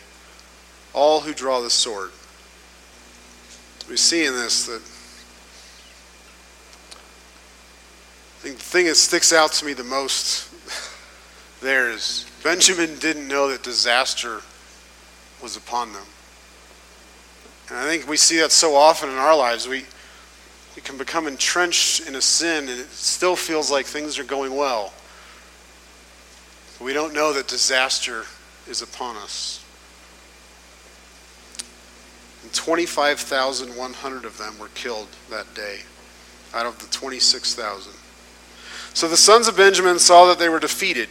all 0.94 1.20
who 1.20 1.34
draw 1.34 1.60
the 1.60 1.68
sword. 1.68 2.10
We 3.88 3.96
see 3.96 4.24
in 4.24 4.32
this 4.32 4.64
that 4.66 4.80
I 4.80 4.80
think 4.80 4.92
the 8.42 8.50
thing 8.50 8.86
that 8.86 8.96
sticks 8.96 9.32
out 9.32 9.52
to 9.52 9.64
me 9.64 9.72
the 9.72 9.84
most 9.84 10.48
there 11.60 11.90
is 11.90 12.24
Benjamin 12.44 12.98
didn't 12.98 13.26
know 13.26 13.48
that 13.50 13.62
disaster 13.62 14.42
was 15.42 15.56
upon 15.56 15.92
them. 15.92 16.06
And 17.68 17.78
I 17.78 17.84
think 17.84 18.08
we 18.08 18.16
see 18.16 18.38
that 18.38 18.52
so 18.52 18.74
often 18.74 19.10
in 19.10 19.16
our 19.16 19.36
lives. 19.36 19.68
We, 19.68 19.84
we 20.76 20.82
can 20.82 20.96
become 20.96 21.26
entrenched 21.26 22.06
in 22.06 22.14
a 22.14 22.20
sin 22.20 22.68
and 22.68 22.80
it 22.80 22.90
still 22.90 23.36
feels 23.36 23.70
like 23.70 23.86
things 23.86 24.18
are 24.18 24.24
going 24.24 24.54
well. 24.54 24.92
But 26.78 26.84
we 26.84 26.92
don't 26.92 27.12
know 27.12 27.32
that 27.32 27.48
disaster 27.48 28.24
is 28.68 28.80
upon 28.80 29.16
us. 29.16 29.64
And 32.42 32.52
25,100 32.52 34.24
of 34.24 34.38
them 34.38 34.58
were 34.58 34.68
killed 34.74 35.08
that 35.28 35.52
day 35.54 35.80
out 36.54 36.66
of 36.66 36.78
the 36.78 36.86
26,000. 36.86 37.92
So 38.98 39.06
the 39.06 39.16
sons 39.16 39.46
of 39.46 39.56
Benjamin 39.56 40.00
saw 40.00 40.26
that 40.26 40.40
they 40.40 40.48
were 40.48 40.58
defeated. 40.58 41.08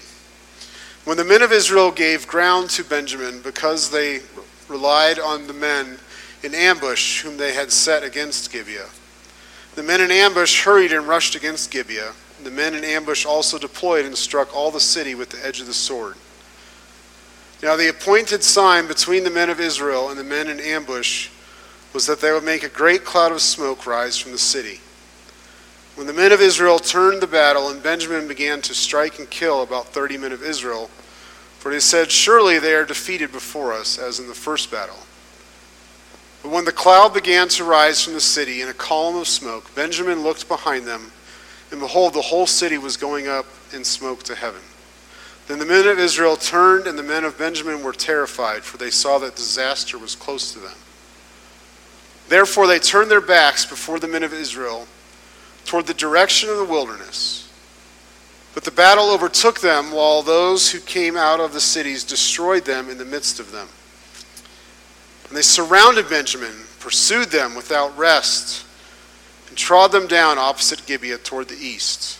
When 1.06 1.16
the 1.16 1.24
men 1.24 1.42
of 1.42 1.54
Israel 1.54 1.90
gave 1.90 2.28
ground 2.28 2.70
to 2.72 2.84
Benjamin 2.84 3.40
because 3.42 3.90
they 3.90 4.20
relied 4.68 5.20
on 5.20 5.48
the 5.48 5.54
men 5.54 5.98
in 6.44 6.54
ambush 6.54 7.22
whom 7.22 7.38
they 7.38 7.54
had 7.54 7.72
set 7.72 8.04
against 8.04 8.52
Gibeah, 8.52 8.90
the 9.76 9.84
men 9.84 10.02
in 10.02 10.12
ambush 10.12 10.66
hurried 10.66 10.92
and 10.92 11.08
rushed 11.08 11.36
against 11.36 11.72
Gibeah. 11.72 12.12
The 12.44 12.52
men 12.52 12.74
in 12.74 12.84
ambush 12.84 13.26
also 13.26 13.58
deployed 13.58 14.04
and 14.04 14.18
struck 14.18 14.54
all 14.54 14.70
the 14.70 14.82
city 14.82 15.16
with 15.16 15.30
the 15.30 15.48
edge 15.48 15.62
of 15.62 15.68
the 15.68 15.74
sword. 15.74 16.18
Now, 17.64 17.78
the 17.78 17.88
appointed 17.88 18.44
sign 18.44 18.90
between 18.90 19.24
the 19.24 19.30
men 19.30 19.50
of 19.50 19.62
Israel 19.62 20.10
and 20.10 20.20
the 20.20 20.26
men 20.26 20.50
in 20.50 20.60
ambush 20.60 21.30
was 21.94 22.06
that 22.08 22.20
they 22.20 22.34
would 22.34 22.44
make 22.44 22.64
a 22.64 22.70
great 22.70 23.06
cloud 23.06 23.32
of 23.32 23.40
smoke 23.40 23.88
rise 23.88 24.18
from 24.18 24.34
the 24.34 24.38
city. 24.38 24.82
When 25.98 26.06
the 26.06 26.14
men 26.14 26.32
of 26.32 26.42
Israel 26.42 26.78
turned 26.78 27.24
the 27.24 27.28
battle, 27.28 27.70
and 27.70 27.82
Benjamin 27.82 28.28
began 28.28 28.62
to 28.62 28.76
strike 28.76 29.18
and 29.18 29.28
kill 29.32 29.64
about 29.64 29.88
thirty 29.88 30.16
men 30.16 30.32
of 30.32 30.44
Israel, 30.44 30.92
for 31.58 31.72
he 31.72 31.80
said, 31.80 32.12
Surely 32.12 32.60
they 32.60 32.76
are 32.76 32.86
defeated 32.86 33.32
before 33.32 33.74
us, 33.74 33.98
as 33.98 34.20
in 34.20 34.28
the 34.28 34.36
first 34.36 34.70
battle. 34.70 35.00
But 36.44 36.52
when 36.52 36.66
the 36.66 36.72
cloud 36.72 37.16
began 37.16 37.48
to 37.48 37.64
rise 37.64 38.04
from 38.04 38.14
the 38.14 38.22
city 38.22 38.62
in 38.62 38.68
a 38.68 38.76
column 38.76 39.16
of 39.16 39.28
smoke, 39.28 39.74
Benjamin 39.74 40.22
looked 40.22 40.48
behind 40.48 40.86
them, 40.86 41.12
and 41.72 41.80
behold, 41.80 42.14
the 42.14 42.22
whole 42.22 42.46
city 42.46 42.78
was 42.78 42.96
going 42.96 43.28
up 43.28 43.48
in 43.74 43.84
smoke 43.84 44.22
to 44.26 44.36
heaven. 44.36 44.62
Then 45.48 45.58
the 45.58 45.66
men 45.66 45.88
of 45.88 45.98
Israel 45.98 46.38
turned, 46.38 46.86
and 46.86 46.96
the 46.96 47.02
men 47.02 47.24
of 47.24 47.40
Benjamin 47.40 47.82
were 47.82 47.92
terrified, 47.92 48.64
for 48.64 48.78
they 48.78 48.92
saw 48.92 49.18
that 49.18 49.36
disaster 49.36 49.98
was 49.98 50.16
close 50.16 50.54
to 50.54 50.60
them. 50.60 50.78
Therefore, 52.28 52.68
they 52.68 52.78
turned 52.78 53.10
their 53.10 53.20
backs 53.20 53.66
before 53.66 53.98
the 53.98 54.08
men 54.08 54.22
of 54.22 54.32
Israel 54.32 54.88
toward 55.68 55.86
the 55.86 55.94
direction 55.94 56.50
of 56.50 56.58
the 56.58 56.66
wilderness. 56.66 57.52
But 58.56 58.64
the 58.64 58.72
battle 58.72 59.12
overtook 59.12 59.60
them, 59.60 59.92
while 59.92 60.24
those 60.24 60.72
who 60.72 60.80
came 60.80 61.16
out 61.16 61.40
of 61.40 61.54
the 61.54 61.62
cities 61.62 62.04
destroyed 62.04 62.66
them 62.66 62.90
in 62.90 62.98
the 62.98 63.06
midst 63.06 63.40
of 63.40 63.52
them. 63.52 63.68
And 65.28 65.38
they 65.38 65.44
surrounded 65.44 66.10
Benjamin, 66.10 66.56
pursued 66.80 67.28
them 67.30 67.54
without 67.54 67.96
rest, 67.96 68.66
and 69.50 69.58
trod 69.58 69.92
them 69.92 70.08
down 70.08 70.40
opposite 70.40 70.86
Gibeah 70.88 71.20
toward 71.20 71.50
the 71.50 71.58
east. 71.58 72.18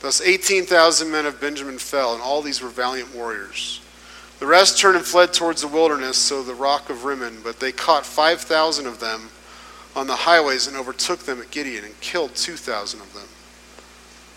Thus 0.00 0.20
18,000 0.20 1.08
men 1.08 1.26
of 1.26 1.40
Benjamin 1.40 1.78
fell, 1.78 2.14
and 2.14 2.22
all 2.22 2.42
these 2.42 2.60
were 2.60 2.70
valiant 2.70 3.14
warriors. 3.14 3.80
The 4.40 4.46
rest 4.46 4.78
turned 4.78 4.96
and 4.96 5.04
fled 5.04 5.32
towards 5.32 5.60
the 5.60 5.68
wilderness, 5.68 6.16
so 6.16 6.42
the 6.42 6.54
rock 6.54 6.90
of 6.90 7.04
Rimmon, 7.04 7.42
but 7.44 7.60
they 7.60 7.70
caught 7.70 8.04
5,000 8.04 8.86
of 8.86 8.98
them 8.98 9.30
on 9.94 10.06
the 10.06 10.16
highways 10.16 10.66
and 10.66 10.76
overtook 10.76 11.20
them 11.20 11.40
at 11.40 11.50
Gideon 11.50 11.84
and 11.84 12.00
killed 12.00 12.34
2,000 12.34 13.00
of 13.00 13.12
them. 13.14 13.28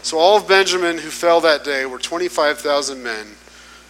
So 0.04 0.20
all 0.20 0.38
of 0.38 0.48
Benjamin 0.48 0.98
who 0.98 1.10
fell 1.10 1.42
that 1.42 1.64
day 1.64 1.86
were 1.86 1.98
25,000 1.98 3.02
men 3.02 3.28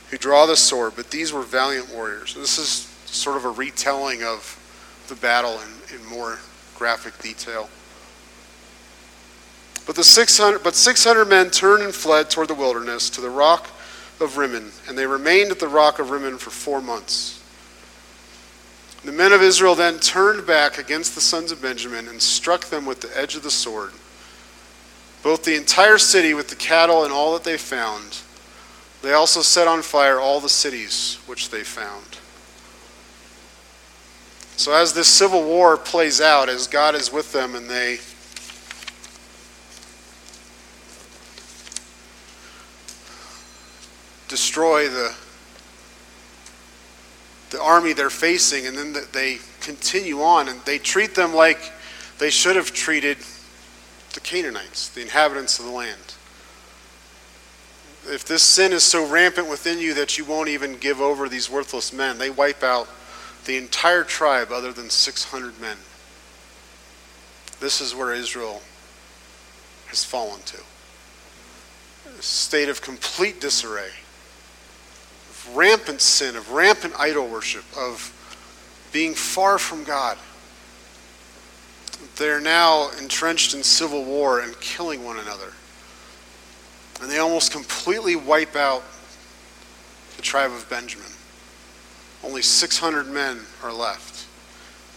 who 0.10 0.18
draw 0.18 0.46
the 0.46 0.56
sword, 0.56 0.94
but 0.96 1.12
these 1.12 1.34
were 1.34 1.42
valiant 1.42 1.94
warriors. 1.94 2.36
This 2.36 2.58
is 2.58 2.88
sort 3.06 3.38
of 3.38 3.46
a 3.46 3.50
retelling 3.50 4.24
of 4.24 4.62
the 5.08 5.16
battle 5.16 5.60
in, 5.60 5.96
in 5.96 6.06
more 6.06 6.40
graphic 6.76 7.18
detail. 7.20 7.70
But, 9.86 9.96
the 9.96 10.04
600, 10.04 10.64
but 10.64 10.76
600 10.76 11.26
men 11.26 11.52
turned 11.52 11.84
and 11.84 11.94
fled 11.94 12.30
toward 12.30 12.48
the 12.48 12.56
wilderness 12.56 13.10
to 13.12 13.22
the 13.22 13.30
rock 13.30 13.68
of 14.20 14.38
Rimmon, 14.38 14.72
and 14.88 14.98
they 14.98 15.06
remained 15.06 15.52
at 15.52 15.60
the 15.60 15.68
rock 15.68 16.00
of 16.00 16.10
Rimmon 16.10 16.38
for 16.38 16.50
four 16.50 16.82
months. 16.82 17.35
The 19.06 19.12
men 19.12 19.34
of 19.34 19.44
Israel 19.44 19.76
then 19.76 20.00
turned 20.00 20.48
back 20.48 20.80
against 20.80 21.14
the 21.14 21.22
sons 21.22 21.52
of 21.52 21.62
Benjamin 21.62 22.08
and 22.08 22.20
struck 22.20 22.66
them 22.66 22.88
with 22.88 23.02
the 23.02 23.16
edge 23.16 23.36
of 23.36 23.44
the 23.44 23.52
sword, 23.52 23.92
both 25.22 25.44
the 25.44 25.56
entire 25.56 26.00
city 26.00 26.34
with 26.34 26.50
the 26.50 26.56
cattle 26.56 27.04
and 27.04 27.14
all 27.14 27.32
that 27.34 27.44
they 27.44 27.56
found. 27.56 28.18
They 29.04 29.14
also 29.14 29.44
set 29.44 29.68
on 29.68 29.84
fire 29.84 30.20
all 30.20 30.40
the 30.40 30.50
cities 30.50 31.20
which 31.28 31.52
they 31.52 31.64
found. 31.64 32.18
So, 34.58 34.74
as 34.74 34.94
this 34.94 35.08
civil 35.08 35.44
war 35.44 35.78
plays 35.78 36.20
out, 36.20 36.50
as 36.50 36.66
God 36.66 36.96
is 36.96 37.14
with 37.14 37.32
them 37.32 37.54
and 37.54 37.70
they 37.70 38.00
destroy 44.28 44.90
the, 44.90 45.14
the 47.56 47.62
army 47.62 47.94
they're 47.94 48.10
facing, 48.10 48.68
and 48.68 48.78
then 48.78 48.94
they 49.14 49.40
continue 49.62 50.22
on 50.22 50.50
and 50.50 50.60
they 50.66 50.78
treat 50.78 51.16
them 51.16 51.34
like 51.34 51.72
they 52.18 52.30
should 52.30 52.58
have 52.58 52.74
treated 52.74 53.18
the 54.14 54.20
Canaanites, 54.20 54.90
the 54.90 55.02
inhabitants 55.02 55.58
of 55.58 55.66
the 55.66 55.72
land. 55.72 56.16
If 58.08 58.26
this 58.26 58.44
sin 58.44 58.74
is 58.74 58.84
so 58.84 59.08
rampant 59.08 59.50
within 59.50 59.80
you 59.80 59.94
that 59.94 60.18
you 60.18 60.26
won't 60.26 60.50
even 60.50 60.76
give 60.78 61.00
over 61.00 61.30
these 61.30 61.50
worthless 61.50 61.94
men, 61.94 62.18
they 62.18 62.30
wipe 62.30 62.62
out 62.62 62.90
the 63.46 63.56
entire 63.56 64.04
tribe 64.04 64.52
other 64.52 64.74
than 64.74 64.90
600 64.90 65.60
men. 65.62 65.78
This 67.62 67.80
is 67.80 67.96
where 67.96 68.14
Israel 68.14 68.62
has 69.88 70.04
fallen 70.04 70.42
to. 70.42 70.58
A 72.20 72.22
state 72.22 72.68
of 72.68 72.82
complete 72.82 73.40
disarray 73.40 73.92
rampant 75.54 76.02
sin, 76.02 76.36
of 76.36 76.52
rampant 76.52 76.94
idol 76.98 77.28
worship, 77.28 77.66
of 77.78 78.12
being 78.92 79.14
far 79.14 79.58
from 79.58 79.84
God. 79.84 80.18
They're 82.16 82.42
now 82.42 82.90
entrenched 83.02 83.54
in 83.54 83.64
civil 83.64 84.04
war 84.04 84.40
and 84.40 84.60
killing 84.60 85.04
one 85.04 85.20
another. 85.20 85.52
And 87.02 87.12
they 87.12 87.20
almost 87.20 87.52
completely 87.52 88.16
wipe 88.16 88.56
out 88.56 88.84
the 90.16 90.22
tribe 90.22 90.52
of 90.52 90.68
Benjamin. 90.70 91.12
Only 92.24 92.42
600 92.42 93.08
men 93.08 93.42
are 93.64 93.74
left. 93.74 94.28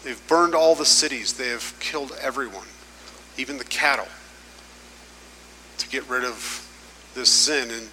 They've 0.04 0.26
burned 0.28 0.54
all 0.54 0.74
the 0.74 0.84
cities, 0.84 1.32
they 1.32 1.48
have 1.48 1.74
killed 1.80 2.16
everyone, 2.20 2.66
even 3.36 3.58
the 3.58 3.64
cattle, 3.64 4.08
to 5.78 5.88
get 5.88 6.08
rid 6.08 6.24
of 6.24 6.64
this 7.14 7.28
sin. 7.28 7.70
And 7.70 7.88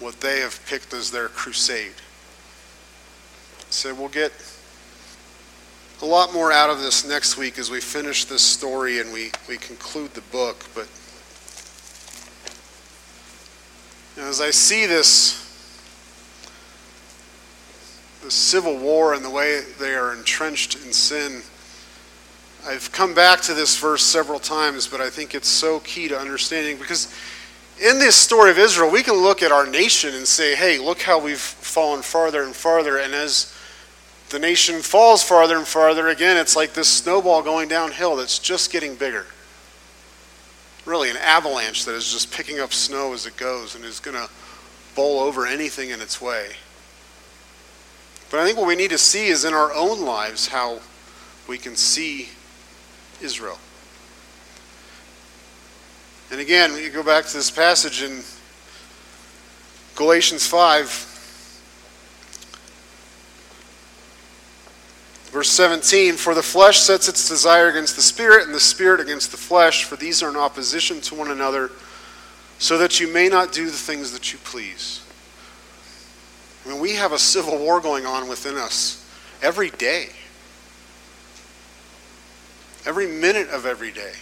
what 0.00 0.20
they 0.20 0.40
have 0.40 0.60
picked 0.66 0.92
as 0.92 1.10
their 1.10 1.28
crusade. 1.28 1.94
So 3.70 3.94
we'll 3.94 4.08
get 4.08 4.32
a 6.02 6.06
lot 6.06 6.32
more 6.32 6.52
out 6.52 6.70
of 6.70 6.80
this 6.80 7.06
next 7.06 7.36
week 7.36 7.58
as 7.58 7.70
we 7.70 7.80
finish 7.80 8.26
this 8.26 8.42
story 8.42 9.00
and 9.00 9.12
we, 9.12 9.30
we 9.48 9.56
conclude 9.56 10.12
the 10.14 10.20
book. 10.22 10.64
But 10.74 10.88
as 14.18 14.40
I 14.40 14.50
see 14.50 14.86
this, 14.86 15.42
the 18.22 18.30
civil 18.30 18.78
war 18.78 19.14
and 19.14 19.24
the 19.24 19.30
way 19.30 19.62
they 19.78 19.94
are 19.94 20.14
entrenched 20.14 20.74
in 20.84 20.92
sin, 20.92 21.42
I've 22.66 22.90
come 22.92 23.14
back 23.14 23.40
to 23.42 23.54
this 23.54 23.78
verse 23.78 24.02
several 24.02 24.40
times, 24.40 24.88
but 24.88 25.00
I 25.00 25.08
think 25.08 25.34
it's 25.34 25.48
so 25.48 25.80
key 25.80 26.08
to 26.08 26.18
understanding 26.18 26.78
because 26.78 27.12
in 27.80 27.98
this 27.98 28.16
story 28.16 28.50
of 28.50 28.58
Israel, 28.58 28.90
we 28.90 29.02
can 29.02 29.14
look 29.14 29.42
at 29.42 29.52
our 29.52 29.66
nation 29.66 30.14
and 30.14 30.26
say, 30.26 30.54
hey, 30.54 30.78
look 30.78 31.02
how 31.02 31.18
we've 31.18 31.38
fallen 31.38 32.02
farther 32.02 32.42
and 32.42 32.54
farther. 32.54 32.98
And 32.98 33.14
as 33.14 33.54
the 34.30 34.38
nation 34.38 34.80
falls 34.80 35.22
farther 35.22 35.56
and 35.56 35.66
farther, 35.66 36.08
again, 36.08 36.36
it's 36.36 36.56
like 36.56 36.72
this 36.72 36.88
snowball 36.88 37.42
going 37.42 37.68
downhill 37.68 38.16
that's 38.16 38.38
just 38.38 38.72
getting 38.72 38.94
bigger. 38.94 39.26
Really, 40.86 41.10
an 41.10 41.16
avalanche 41.18 41.84
that 41.84 41.94
is 41.94 42.10
just 42.10 42.32
picking 42.32 42.60
up 42.60 42.72
snow 42.72 43.12
as 43.12 43.26
it 43.26 43.36
goes 43.36 43.74
and 43.74 43.84
is 43.84 44.00
going 44.00 44.16
to 44.16 44.30
bowl 44.94 45.20
over 45.20 45.46
anything 45.46 45.90
in 45.90 46.00
its 46.00 46.20
way. 46.20 46.52
But 48.30 48.40
I 48.40 48.46
think 48.46 48.56
what 48.56 48.66
we 48.66 48.76
need 48.76 48.90
to 48.90 48.98
see 48.98 49.26
is 49.26 49.44
in 49.44 49.52
our 49.52 49.72
own 49.74 50.00
lives 50.00 50.48
how 50.48 50.80
we 51.46 51.58
can 51.58 51.76
see 51.76 52.30
Israel. 53.20 53.58
And 56.30 56.40
again, 56.40 56.76
you 56.76 56.90
go 56.90 57.04
back 57.04 57.24
to 57.26 57.36
this 57.36 57.52
passage 57.52 58.02
in 58.02 58.20
Galatians 59.94 60.44
5, 60.44 60.88
verse 65.30 65.48
17 65.50 66.14
For 66.14 66.34
the 66.34 66.42
flesh 66.42 66.80
sets 66.80 67.08
its 67.08 67.28
desire 67.28 67.68
against 67.68 67.94
the 67.94 68.02
spirit, 68.02 68.44
and 68.44 68.54
the 68.54 68.58
spirit 68.58 69.00
against 69.00 69.30
the 69.30 69.36
flesh, 69.36 69.84
for 69.84 69.94
these 69.94 70.20
are 70.20 70.28
in 70.28 70.36
opposition 70.36 71.00
to 71.02 71.14
one 71.14 71.30
another, 71.30 71.70
so 72.58 72.76
that 72.76 72.98
you 72.98 73.12
may 73.12 73.28
not 73.28 73.52
do 73.52 73.66
the 73.66 73.70
things 73.70 74.10
that 74.10 74.32
you 74.32 74.40
please. 74.42 75.04
I 76.64 76.70
mean, 76.70 76.80
we 76.80 76.96
have 76.96 77.12
a 77.12 77.18
civil 77.20 77.56
war 77.56 77.80
going 77.80 78.04
on 78.04 78.28
within 78.28 78.56
us 78.56 79.08
every 79.42 79.70
day, 79.70 80.08
every 82.84 83.06
minute 83.06 83.48
of 83.50 83.64
every 83.64 83.92
day 83.92 84.14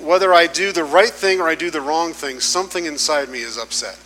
whether 0.00 0.34
I 0.34 0.46
do 0.46 0.72
the 0.72 0.84
right 0.84 1.10
thing 1.10 1.40
or 1.40 1.48
I 1.48 1.54
do 1.54 1.70
the 1.70 1.80
wrong 1.80 2.12
thing, 2.12 2.40
something 2.40 2.84
inside 2.86 3.28
me 3.28 3.40
is 3.40 3.56
upset. 3.58 3.98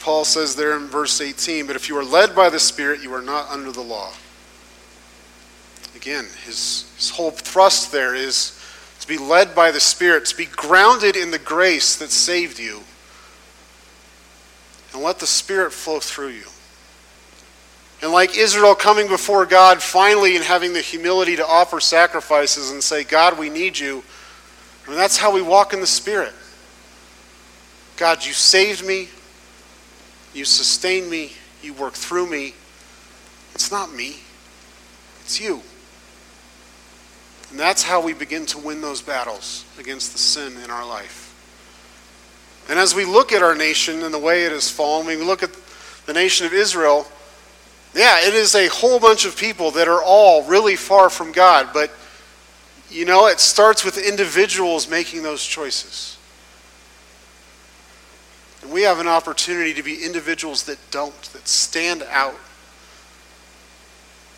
Paul 0.00 0.24
says 0.24 0.54
there 0.54 0.76
in 0.76 0.86
verse 0.86 1.20
18, 1.20 1.66
but 1.66 1.76
if 1.76 1.88
you 1.88 1.96
are 1.98 2.04
led 2.04 2.34
by 2.34 2.48
the 2.48 2.58
Spirit, 2.58 3.02
you 3.02 3.12
are 3.12 3.22
not 3.22 3.50
under 3.50 3.72
the 3.72 3.82
law. 3.82 4.12
Again, 5.96 6.26
his, 6.44 6.90
his 6.96 7.10
whole 7.10 7.30
thrust 7.32 7.90
there 7.90 8.14
is 8.14 8.58
to 9.00 9.08
be 9.08 9.18
led 9.18 9.54
by 9.54 9.70
the 9.70 9.80
Spirit, 9.80 10.26
to 10.26 10.36
be 10.36 10.46
grounded 10.46 11.16
in 11.16 11.30
the 11.30 11.38
grace 11.38 11.96
that 11.96 12.10
saved 12.10 12.58
you, 12.58 12.82
and 14.92 15.02
let 15.02 15.18
the 15.18 15.26
Spirit 15.26 15.72
flow 15.72 16.00
through 16.00 16.28
you. 16.28 16.46
And 18.00 18.12
like 18.12 18.36
Israel 18.36 18.74
coming 18.74 19.08
before 19.08 19.44
God 19.44 19.82
finally 19.82 20.36
and 20.36 20.44
having 20.44 20.72
the 20.72 20.80
humility 20.80 21.36
to 21.36 21.46
offer 21.46 21.80
sacrifices 21.80 22.70
and 22.70 22.82
say, 22.82 23.02
God, 23.02 23.38
we 23.38 23.50
need 23.50 23.78
you. 23.78 24.04
I 24.86 24.90
mean, 24.90 24.98
that's 24.98 25.16
how 25.16 25.32
we 25.32 25.42
walk 25.42 25.72
in 25.72 25.80
the 25.80 25.86
Spirit. 25.86 26.32
God, 27.96 28.24
you 28.24 28.32
saved 28.32 28.86
me. 28.86 29.08
You 30.32 30.44
sustained 30.44 31.10
me. 31.10 31.32
You 31.62 31.74
work 31.74 31.94
through 31.94 32.28
me. 32.28 32.54
It's 33.58 33.72
not 33.72 33.92
me, 33.92 34.20
it's 35.22 35.40
you. 35.40 35.60
And 37.50 37.58
that's 37.58 37.82
how 37.82 38.00
we 38.00 38.12
begin 38.12 38.46
to 38.46 38.58
win 38.58 38.80
those 38.80 39.02
battles 39.02 39.64
against 39.80 40.12
the 40.12 40.18
sin 40.18 40.56
in 40.62 40.70
our 40.70 40.86
life. 40.86 41.34
And 42.68 42.78
as 42.78 42.94
we 42.94 43.04
look 43.04 43.32
at 43.32 43.42
our 43.42 43.56
nation 43.56 44.04
and 44.04 44.14
the 44.14 44.18
way 44.18 44.44
it 44.44 44.52
has 44.52 44.70
fallen, 44.70 45.08
we 45.08 45.16
look 45.16 45.42
at 45.42 45.50
the 46.06 46.12
nation 46.12 46.46
of 46.46 46.52
Israel 46.52 47.08
yeah, 47.94 48.26
it 48.26 48.34
is 48.34 48.54
a 48.54 48.68
whole 48.68 49.00
bunch 49.00 49.24
of 49.24 49.36
people 49.36 49.70
that 49.72 49.88
are 49.88 50.02
all 50.02 50.44
really 50.44 50.76
far 50.76 51.10
from 51.10 51.32
God, 51.32 51.70
but 51.72 51.90
you 52.90 53.04
know, 53.04 53.26
it 53.26 53.40
starts 53.40 53.84
with 53.84 53.98
individuals 53.98 54.88
making 54.88 55.22
those 55.22 55.44
choices. 55.44 56.16
And 58.62 58.72
we 58.72 58.82
have 58.82 58.98
an 58.98 59.08
opportunity 59.08 59.74
to 59.74 59.82
be 59.82 60.04
individuals 60.04 60.64
that 60.64 60.78
don't, 60.90 61.20
that 61.32 61.46
stand 61.46 62.02
out. 62.10 62.36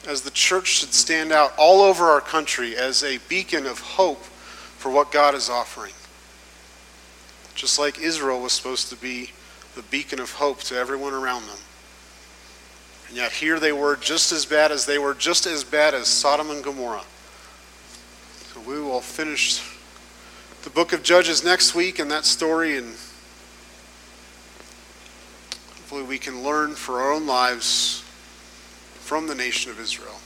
As 0.07 0.22
the 0.22 0.30
church 0.30 0.66
should 0.66 0.94
stand 0.94 1.30
out 1.30 1.53
all 1.59 1.82
over 1.82 2.07
our 2.07 2.20
country 2.20 2.76
as 2.76 3.05
a 3.05 3.18
beacon 3.28 3.66
of 3.66 3.78
hope 3.80 4.22
for 4.78 4.90
what 4.90 5.12
God 5.12 5.34
is 5.34 5.51
offering. 5.51 5.92
Just 7.55 7.78
like 7.78 7.98
Israel 7.98 8.40
was 8.40 8.53
supposed 8.53 8.88
to 8.88 8.96
be 8.96 9.30
the 9.74 9.82
beacon 9.82 10.18
of 10.18 10.32
hope 10.32 10.61
to 10.61 10.76
everyone 10.76 11.12
around 11.12 11.42
them. 11.42 11.59
And 13.11 13.19
yet 13.19 13.33
here 13.33 13.59
they 13.59 13.73
were 13.73 13.97
just 13.97 14.31
as 14.31 14.47
bad 14.47 14.71
as 14.71 14.87
they 14.87 14.97
were 14.97 15.15
just 15.15 15.45
as 15.45 15.65
bad 15.65 15.95
as 15.95 16.07
Sodom 16.07 16.49
and 16.49 16.63
Gomorrah. 16.63 17.03
So 18.55 18.61
we 18.61 18.81
will 18.81 19.01
finish 19.01 19.61
the 20.63 20.71
book 20.71 20.93
of 20.93 21.03
Judges 21.03 21.43
next 21.43 21.75
week 21.75 21.99
and 21.99 22.09
that 22.13 22.25
story 22.25 22.77
and 22.77 22.87
hopefully 25.75 26.05
we 26.05 26.19
can 26.19 26.45
learn 26.45 26.77
for 26.77 27.01
our 27.01 27.13
own 27.13 27.27
lives 27.27 28.05
from 29.01 29.27
the 29.27 29.35
nation 29.35 29.73
of 29.73 29.81
Israel. 29.81 30.20